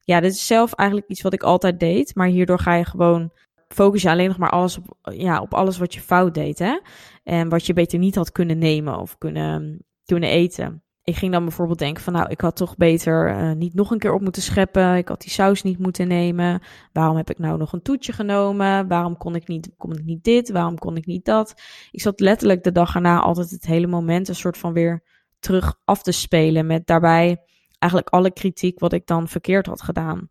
ja, 0.00 0.20
dit 0.20 0.32
is 0.32 0.46
zelf 0.46 0.72
eigenlijk 0.72 1.10
iets 1.10 1.22
wat 1.22 1.32
ik 1.32 1.42
altijd 1.42 1.80
deed, 1.80 2.14
maar 2.14 2.26
hierdoor 2.26 2.58
ga 2.58 2.74
je 2.74 2.84
gewoon 2.84 3.32
focus 3.68 4.02
je 4.02 4.10
alleen 4.10 4.28
nog 4.28 4.38
maar 4.38 4.50
alles 4.50 4.78
op, 4.78 4.96
ja, 5.12 5.40
op 5.40 5.54
alles 5.54 5.78
wat 5.78 5.94
je 5.94 6.00
fout 6.00 6.34
deed, 6.34 6.58
hè. 6.58 6.80
En 7.22 7.48
wat 7.48 7.66
je 7.66 7.72
beter 7.72 7.98
niet 7.98 8.14
had 8.14 8.32
kunnen 8.32 8.58
nemen 8.58 8.98
of 8.98 9.18
kunnen, 9.18 9.84
kunnen 10.04 10.28
eten 10.28 10.83
ik 11.04 11.16
ging 11.16 11.32
dan 11.32 11.44
bijvoorbeeld 11.44 11.78
denken 11.78 12.02
van 12.02 12.12
nou, 12.12 12.28
ik 12.28 12.40
had 12.40 12.56
toch 12.56 12.76
beter 12.76 13.30
uh, 13.30 13.52
niet 13.52 13.74
nog 13.74 13.90
een 13.90 13.98
keer 13.98 14.12
op 14.12 14.20
moeten 14.20 14.42
scheppen. 14.42 14.96
Ik 14.96 15.08
had 15.08 15.20
die 15.20 15.30
saus 15.30 15.62
niet 15.62 15.78
moeten 15.78 16.08
nemen. 16.08 16.62
Waarom 16.92 17.16
heb 17.16 17.30
ik 17.30 17.38
nou 17.38 17.58
nog 17.58 17.72
een 17.72 17.82
toetje 17.82 18.12
genomen? 18.12 18.88
Waarom 18.88 19.16
kon 19.16 19.34
ik 19.34 19.48
niet, 19.48 19.70
kon 19.76 19.92
ik 19.92 20.04
niet 20.04 20.24
dit? 20.24 20.50
Waarom 20.50 20.78
kon 20.78 20.96
ik 20.96 21.06
niet 21.06 21.24
dat? 21.24 21.54
Ik 21.90 22.00
zat 22.00 22.20
letterlijk 22.20 22.62
de 22.62 22.72
dag 22.72 22.94
erna 22.94 23.20
altijd 23.20 23.50
het 23.50 23.66
hele 23.66 23.86
moment 23.86 24.28
een 24.28 24.34
soort 24.34 24.58
van 24.58 24.72
weer 24.72 25.02
terug 25.38 25.74
af 25.84 26.02
te 26.02 26.12
spelen. 26.12 26.66
Met 26.66 26.86
daarbij 26.86 27.42
eigenlijk 27.78 28.12
alle 28.12 28.32
kritiek 28.32 28.80
wat 28.80 28.92
ik 28.92 29.06
dan 29.06 29.28
verkeerd 29.28 29.66
had 29.66 29.82
gedaan. 29.82 30.30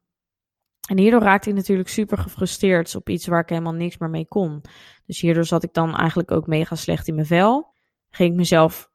En 0.89 0.97
hierdoor 0.97 1.21
raakte 1.21 1.49
ik 1.49 1.55
natuurlijk 1.55 1.89
super 1.89 2.17
gefrustreerd 2.17 2.95
op 2.95 3.09
iets 3.09 3.27
waar 3.27 3.41
ik 3.41 3.49
helemaal 3.49 3.73
niks 3.73 3.97
meer 3.97 4.09
mee 4.09 4.27
kon. 4.27 4.61
Dus 5.05 5.21
hierdoor 5.21 5.45
zat 5.45 5.63
ik 5.63 5.73
dan 5.73 5.95
eigenlijk 5.95 6.31
ook 6.31 6.47
mega 6.47 6.75
slecht 6.75 7.07
in 7.07 7.15
mijn 7.15 7.27
vel. 7.27 7.73
Ging 8.09 8.31
ik 8.31 8.35
mezelf 8.35 8.91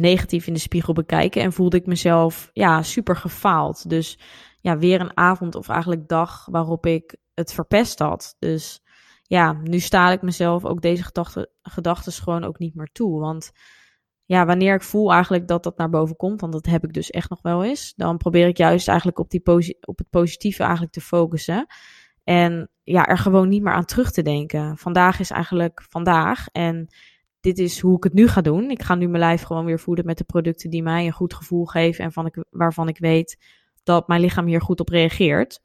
negatief 0.00 0.46
in 0.46 0.52
de 0.52 0.58
spiegel 0.58 0.92
bekijken 0.92 1.42
en 1.42 1.52
voelde 1.52 1.76
ik 1.76 1.86
mezelf 1.86 2.50
ja, 2.52 2.82
super 2.82 3.16
gefaald. 3.16 3.88
Dus 3.88 4.18
ja, 4.60 4.78
weer 4.78 5.00
een 5.00 5.16
avond 5.16 5.54
of 5.54 5.68
eigenlijk 5.68 6.08
dag 6.08 6.46
waarop 6.50 6.86
ik 6.86 7.16
het 7.34 7.52
verpest 7.52 7.98
had. 7.98 8.36
Dus 8.38 8.82
ja, 9.22 9.52
nu 9.52 9.78
sta 9.78 10.10
ik 10.10 10.22
mezelf 10.22 10.64
ook 10.64 10.80
deze 10.80 11.04
gedachten 11.62 12.12
gewoon 12.12 12.44
ook 12.44 12.58
niet 12.58 12.74
meer 12.74 12.90
toe. 12.92 13.20
Want 13.20 13.52
ja, 14.24 14.46
wanneer 14.46 14.74
ik 14.74 14.82
voel 14.82 15.12
eigenlijk 15.12 15.48
dat 15.48 15.62
dat 15.62 15.76
naar 15.76 15.90
boven 15.90 16.16
komt, 16.16 16.40
want 16.40 16.52
dat 16.52 16.66
heb 16.66 16.84
ik 16.84 16.92
dus 16.92 17.10
echt 17.10 17.30
nog 17.30 17.42
wel 17.42 17.64
eens, 17.64 17.92
dan 17.96 18.16
probeer 18.16 18.46
ik 18.46 18.56
juist 18.56 18.88
eigenlijk 18.88 19.18
op, 19.18 19.30
die 19.30 19.42
op 19.80 19.98
het 19.98 20.10
positieve 20.10 20.62
eigenlijk 20.62 20.92
te 20.92 21.00
focussen. 21.00 21.66
En 22.24 22.70
ja, 22.82 23.06
er 23.06 23.18
gewoon 23.18 23.48
niet 23.48 23.62
meer 23.62 23.72
aan 23.72 23.84
terug 23.84 24.10
te 24.10 24.22
denken. 24.22 24.78
Vandaag 24.78 25.20
is 25.20 25.30
eigenlijk 25.30 25.84
vandaag. 25.88 26.46
En 26.52 26.88
dit 27.44 27.58
is 27.58 27.80
hoe 27.80 27.96
ik 27.96 28.04
het 28.04 28.12
nu 28.12 28.28
ga 28.28 28.40
doen. 28.40 28.70
Ik 28.70 28.82
ga 28.82 28.94
nu 28.94 29.08
mijn 29.08 29.22
lijf 29.22 29.42
gewoon 29.42 29.64
weer 29.64 29.80
voeden 29.80 30.06
met 30.06 30.18
de 30.18 30.24
producten 30.24 30.70
die 30.70 30.82
mij 30.82 31.06
een 31.06 31.12
goed 31.12 31.34
gevoel 31.34 31.64
geven 31.64 32.04
en 32.04 32.12
van 32.12 32.26
ik, 32.26 32.44
waarvan 32.50 32.88
ik 32.88 32.98
weet 32.98 33.38
dat 33.82 34.08
mijn 34.08 34.20
lichaam 34.20 34.46
hier 34.46 34.60
goed 34.60 34.80
op 34.80 34.88
reageert. 34.88 35.60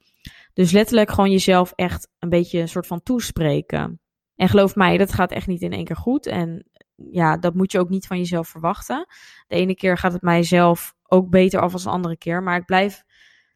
Dus 0.54 0.72
letterlijk 0.72 1.10
gewoon 1.10 1.32
jezelf 1.32 1.74
echt 1.76 2.10
een 2.20 2.30
beetje 2.30 2.60
een 2.60 2.68
soort 2.68 2.88
van 2.88 3.04
toespreken. 3.04 4.02
En 4.36 4.50
geloof 4.50 4.76
mij, 4.76 4.98
dat 4.98 5.14
gaat 5.14 5.32
echt 5.32 5.48
niet 5.48 5.62
in 5.62 5.72
één 5.72 5.86
keer 5.86 5.96
goed. 5.96 6.26
En 6.26 6.70
ja, 6.96 7.38
dat 7.38 7.54
moet 7.54 7.72
je 7.72 7.80
ook 7.80 7.90
niet 7.90 8.08
van 8.08 8.18
jezelf 8.18 8.48
verwachten. 8.48 9.06
De 9.48 9.56
ene 9.56 9.76
keer 9.76 9.98
gaat 9.98 10.14
het 10.14 10.22
mijzelf 10.22 10.96
ook 11.08 11.30
beter 11.30 11.60
af 11.60 11.74
als 11.74 11.84
de 11.84 11.90
andere 11.90 12.18
keer. 12.18 12.44
Maar 12.44 12.58
ik 12.58 12.66
blijf, 12.66 13.04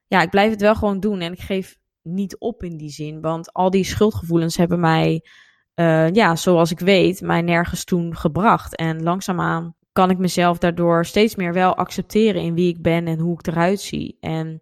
ja, 0.07 0.21
ik 0.21 0.29
blijf 0.29 0.51
het 0.51 0.61
wel 0.61 0.75
gewoon 0.75 0.99
doen. 0.99 1.19
En 1.19 1.31
ik 1.31 1.41
geef 1.41 1.77
niet 2.01 2.37
op 2.39 2.63
in 2.63 2.77
die 2.77 2.89
zin. 2.89 3.21
Want 3.21 3.53
al 3.53 3.69
die 3.69 3.83
schuldgevoelens 3.83 4.57
hebben 4.57 4.79
mij 4.79 5.23
uh, 5.75 6.11
ja, 6.11 6.35
zoals 6.35 6.71
ik 6.71 6.79
weet, 6.79 7.21
mij 7.21 7.41
nergens 7.41 7.83
toen 7.83 8.15
gebracht. 8.15 8.75
En 8.75 9.03
langzaamaan 9.03 9.75
kan 9.91 10.09
ik 10.09 10.17
mezelf 10.17 10.57
daardoor 10.57 11.05
steeds 11.05 11.35
meer 11.35 11.53
wel 11.53 11.75
accepteren 11.75 12.41
in 12.41 12.53
wie 12.53 12.69
ik 12.69 12.81
ben 12.81 13.07
en 13.07 13.19
hoe 13.19 13.39
ik 13.39 13.47
eruit 13.47 13.79
zie. 13.81 14.17
En 14.19 14.61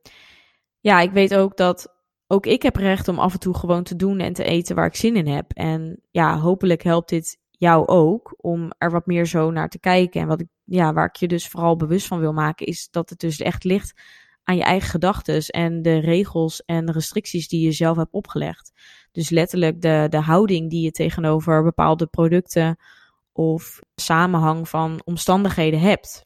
ja, 0.79 0.99
ik 0.99 1.11
weet 1.11 1.35
ook 1.35 1.57
dat 1.57 1.99
ook 2.27 2.45
ik 2.45 2.61
heb 2.61 2.75
recht 2.75 3.07
om 3.07 3.19
af 3.19 3.33
en 3.33 3.39
toe 3.39 3.55
gewoon 3.55 3.83
te 3.83 3.95
doen 3.95 4.19
en 4.19 4.33
te 4.33 4.43
eten 4.43 4.75
waar 4.75 4.85
ik 4.85 4.95
zin 4.95 5.15
in 5.15 5.27
heb. 5.27 5.51
En 5.53 6.01
ja, 6.11 6.37
hopelijk 6.37 6.83
helpt 6.83 7.09
dit 7.09 7.39
jou 7.51 7.87
ook 7.87 8.33
om 8.37 8.71
er 8.77 8.91
wat 8.91 9.05
meer 9.05 9.25
zo 9.25 9.51
naar 9.51 9.69
te 9.69 9.79
kijken. 9.79 10.21
En 10.21 10.27
wat 10.27 10.41
ik, 10.41 10.47
ja, 10.63 10.93
waar 10.93 11.05
ik 11.05 11.15
je 11.15 11.27
dus 11.27 11.47
vooral 11.47 11.75
bewust 11.75 12.07
van 12.07 12.19
wil 12.19 12.33
maken, 12.33 12.65
is 12.65 12.89
dat 12.91 13.09
het 13.09 13.19
dus 13.19 13.39
echt 13.39 13.63
ligt 13.63 14.01
aan 14.43 14.55
je 14.55 14.63
eigen 14.63 14.89
gedachten 14.89 15.41
en 15.45 15.81
de 15.81 15.99
regels 15.99 16.63
en 16.65 16.91
restricties 16.91 17.47
die 17.47 17.65
je 17.65 17.71
zelf 17.71 17.97
hebt 17.97 18.11
opgelegd. 18.13 18.71
Dus 19.11 19.29
letterlijk 19.29 19.81
de, 19.81 20.07
de 20.09 20.21
houding 20.21 20.69
die 20.69 20.83
je 20.83 20.91
tegenover 20.91 21.63
bepaalde 21.63 22.05
producten 22.05 22.77
of 23.33 23.79
samenhang 23.95 24.69
van 24.69 25.01
omstandigheden 25.03 25.79
hebt. 25.79 26.25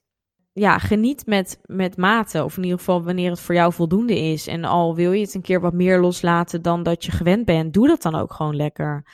Ja, 0.54 0.78
geniet 0.78 1.26
met, 1.26 1.60
met 1.66 1.98
mate, 1.98 2.44
of 2.44 2.58
in 2.58 2.64
ieder 2.64 2.78
geval 2.78 3.04
wanneer 3.04 3.30
het 3.30 3.40
voor 3.40 3.56
jou 3.56 3.74
voldoende 3.74 4.20
is. 4.20 4.48
En 4.48 4.64
al 4.64 4.96
wil 4.96 5.12
je 5.12 5.22
het 5.22 5.34
een 5.34 5.42
keer 5.42 5.62
wat 5.62 5.74
meer 5.74 6.00
loslaten 6.00 6.62
dan 6.62 6.84
dat 6.84 7.06
je 7.06 7.12
gewend 7.12 7.46
bent, 7.46 7.74
doe 7.74 7.88
dat 7.88 8.02
dan 8.02 8.16
ook 8.16 8.34
gewoon 8.34 8.56
lekker. 8.56 9.06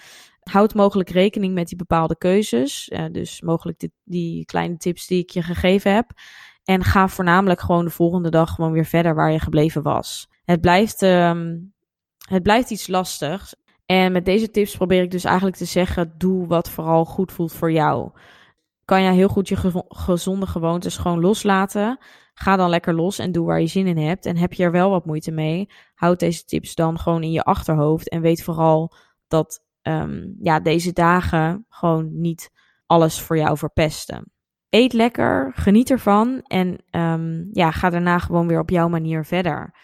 Houd 0.42 0.74
mogelijk 0.74 1.10
rekening 1.10 1.54
met 1.54 1.68
die 1.68 1.78
bepaalde 1.78 2.18
keuzes. 2.18 2.90
Uh, 2.90 3.06
dus 3.12 3.42
mogelijk 3.42 3.88
die 4.04 4.46
kleine 4.46 4.78
tips 4.78 5.08
die 5.08 5.20
ik 5.20 5.30
je 5.30 5.42
gegeven 5.42 5.94
heb. 5.94 6.12
En 6.72 6.84
ga 6.84 7.08
voornamelijk 7.08 7.60
gewoon 7.60 7.86
de 7.86 7.92
volgende 7.92 8.30
dag 8.30 8.50
gewoon 8.50 8.72
weer 8.72 8.86
verder 8.86 9.16
waar 9.16 9.32
je 9.32 9.40
gebleven 9.40 9.82
was. 9.82 10.30
Het 10.44 10.62
blijft, 10.62 11.02
um, 11.02 11.74
het 12.28 12.44
blijft 12.44 12.72
iets 12.72 12.88
lastigs. 12.88 13.56
En 13.86 14.12
met 14.12 14.26
deze 14.26 14.52
tips 14.52 14.76
probeer 14.76 15.02
ik 15.02 15.12
dus 15.12 15.24
eigenlijk 15.24 15.56
te 15.56 15.66
zeggen: 15.66 16.14
doe 16.18 16.48
wat 16.48 16.70
vooral 16.70 17.06
goed 17.06 17.32
voelt 17.32 17.54
voor 17.54 17.72
jou. 17.72 18.12
kan 18.86 19.04
je 19.04 19.12
heel 19.12 19.28
goed 19.28 19.48
je 19.48 19.84
gezonde 19.88 20.48
gewoontes 20.48 20.98
gewoon 20.98 21.20
loslaten. 21.20 21.98
Ga 22.34 22.56
dan 22.56 22.70
lekker 22.70 22.94
los 22.94 23.20
en 23.20 23.32
doe 23.32 23.46
waar 23.46 23.62
je 23.62 23.68
zin 23.68 23.88
in 23.88 23.98
hebt. 23.98 24.26
En 24.26 24.38
heb 24.38 24.54
je 24.54 24.64
er 24.64 24.72
wel 24.72 24.90
wat 24.90 25.06
moeite 25.06 25.32
mee, 25.32 25.70
houd 25.96 26.20
deze 26.20 26.46
tips 26.46 26.76
dan 26.76 27.00
gewoon 27.00 27.24
in 27.24 27.32
je 27.32 27.44
achterhoofd. 27.44 28.10
En 28.10 28.22
weet 28.22 28.44
vooral 28.44 28.94
dat 29.28 29.64
ehm, 29.82 30.28
ja, 30.40 30.60
deze 30.60 30.94
dagen 30.94 31.66
gewoon 31.70 32.20
niet 32.20 32.52
alles 32.86 33.22
voor 33.22 33.38
jou 33.38 33.58
verpesten. 33.58 34.32
Eet 34.72 34.94
lekker, 34.94 35.52
geniet 35.56 35.90
ervan 35.90 36.42
en 36.42 36.84
um, 36.92 37.50
ja, 37.52 37.72
ga 37.72 37.90
daarna 37.90 38.20
gewoon 38.20 38.48
weer 38.48 38.60
op 38.60 38.70
jouw 38.70 38.88
manier 38.88 39.26
verder. 39.26 39.76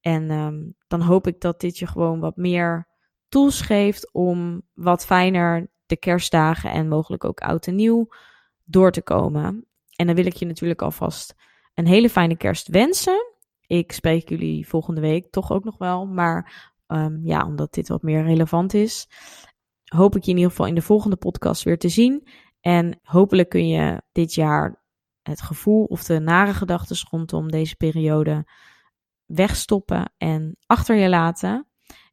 En 0.00 0.30
um, 0.30 0.74
dan 0.86 1.00
hoop 1.00 1.26
ik 1.26 1.40
dat 1.40 1.60
dit 1.60 1.78
je 1.78 1.86
gewoon 1.86 2.20
wat 2.20 2.36
meer 2.36 2.88
tools 3.28 3.60
geeft 3.60 4.12
om 4.12 4.62
wat 4.74 5.06
fijner 5.06 5.70
de 5.86 5.96
kerstdagen 5.96 6.70
en 6.70 6.88
mogelijk 6.88 7.24
ook 7.24 7.40
oud 7.40 7.66
en 7.66 7.74
nieuw 7.74 8.08
door 8.64 8.92
te 8.92 9.02
komen. 9.02 9.66
En 9.96 10.06
dan 10.06 10.14
wil 10.14 10.26
ik 10.26 10.36
je 10.36 10.46
natuurlijk 10.46 10.82
alvast 10.82 11.34
een 11.74 11.86
hele 11.86 12.10
fijne 12.10 12.36
kerst 12.36 12.68
wensen. 12.68 13.34
Ik 13.66 13.92
spreek 13.92 14.28
jullie 14.28 14.68
volgende 14.68 15.00
week 15.00 15.30
toch 15.30 15.52
ook 15.52 15.64
nog 15.64 15.78
wel, 15.78 16.06
maar 16.06 16.72
um, 16.86 17.20
ja, 17.24 17.44
omdat 17.44 17.74
dit 17.74 17.88
wat 17.88 18.02
meer 18.02 18.22
relevant 18.22 18.74
is, 18.74 19.08
hoop 19.84 20.16
ik 20.16 20.22
je 20.22 20.30
in 20.30 20.36
ieder 20.36 20.50
geval 20.50 20.66
in 20.66 20.74
de 20.74 20.82
volgende 20.82 21.16
podcast 21.16 21.62
weer 21.62 21.78
te 21.78 21.88
zien. 21.88 22.28
En 22.60 23.00
hopelijk 23.02 23.48
kun 23.48 23.68
je 23.68 24.02
dit 24.12 24.34
jaar 24.34 24.82
het 25.22 25.40
gevoel 25.40 25.84
of 25.84 26.04
de 26.04 26.18
nare 26.18 26.54
gedachten 26.54 26.96
rondom 27.10 27.50
deze 27.50 27.76
periode 27.76 28.46
wegstoppen 29.26 30.12
en 30.16 30.56
achter 30.66 30.96
je 30.96 31.08
laten. 31.08 31.66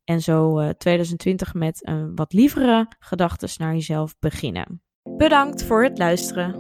En 0.04 0.22
zo 0.22 0.60
uh, 0.60 0.70
eh, 0.70 0.76
2020 0.76 1.54
met 1.54 1.88
een 1.88 2.16
wat 2.16 2.34
lievere 2.34 2.88
gedachten 3.00 3.50
naar 3.58 3.74
jezelf 3.74 4.16
beginnen. 4.20 4.82
Bedankt 5.18 5.64
voor 5.64 5.84
het 5.84 5.98
luisteren. 5.98 6.54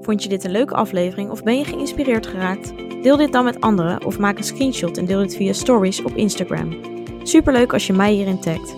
Vond 0.00 0.22
je 0.22 0.28
dit 0.28 0.44
een 0.44 0.50
leuke 0.50 0.74
aflevering 0.74 1.30
of 1.30 1.42
ben 1.42 1.58
je 1.58 1.64
geïnspireerd 1.64 2.26
geraakt? 2.26 2.76
Deel 3.02 3.16
dit 3.16 3.32
dan 3.32 3.44
met 3.44 3.60
anderen 3.60 4.04
of 4.04 4.18
maak 4.18 4.38
een 4.38 4.44
screenshot 4.44 4.98
en 4.98 5.06
deel 5.06 5.18
dit 5.18 5.36
via 5.36 5.52
stories 5.52 6.02
op 6.02 6.16
Instagram. 6.16 6.80
Superleuk 7.22 7.72
als 7.72 7.86
je 7.86 7.92
mij 7.92 8.12
hierin 8.12 8.40
tagt. 8.40 8.74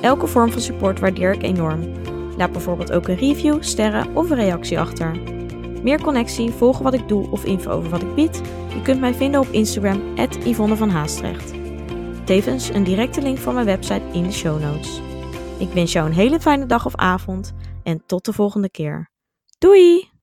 Elke 0.00 0.26
vorm 0.26 0.52
van 0.52 0.60
support 0.60 1.00
waardeer 1.00 1.32
ik 1.32 1.42
enorm. 1.42 1.82
Laat 2.38 2.52
bijvoorbeeld 2.52 2.92
ook 2.92 3.08
een 3.08 3.16
review, 3.16 3.62
sterren 3.62 4.16
of 4.16 4.30
een 4.30 4.36
reactie 4.36 4.80
achter. 4.80 5.20
Meer 5.82 6.02
connectie, 6.02 6.50
volgen 6.50 6.84
wat 6.84 6.94
ik 6.94 7.08
doe 7.08 7.30
of 7.30 7.44
info 7.44 7.70
over 7.70 7.90
wat 7.90 8.02
ik 8.02 8.14
bied? 8.14 8.42
Je 8.74 8.82
kunt 8.82 9.00
mij 9.00 9.14
vinden 9.14 9.40
op 9.40 9.46
Instagram, 9.50 10.16
Yvonne 10.44 10.76
van 10.76 10.90
Haastrecht. 10.90 11.52
Tevens 12.24 12.68
een 12.68 12.84
directe 12.84 13.22
link 13.22 13.38
van 13.38 13.54
mijn 13.54 13.66
website 13.66 14.04
in 14.12 14.22
de 14.22 14.32
show 14.32 14.60
notes. 14.60 15.00
Ik 15.58 15.72
wens 15.72 15.92
jou 15.92 16.06
een 16.06 16.14
hele 16.14 16.40
fijne 16.40 16.66
dag 16.66 16.86
of 16.86 16.96
avond 16.96 17.52
en 17.82 18.02
tot 18.06 18.24
de 18.24 18.32
volgende 18.32 18.70
keer. 18.70 19.10
Doei! 19.58 20.17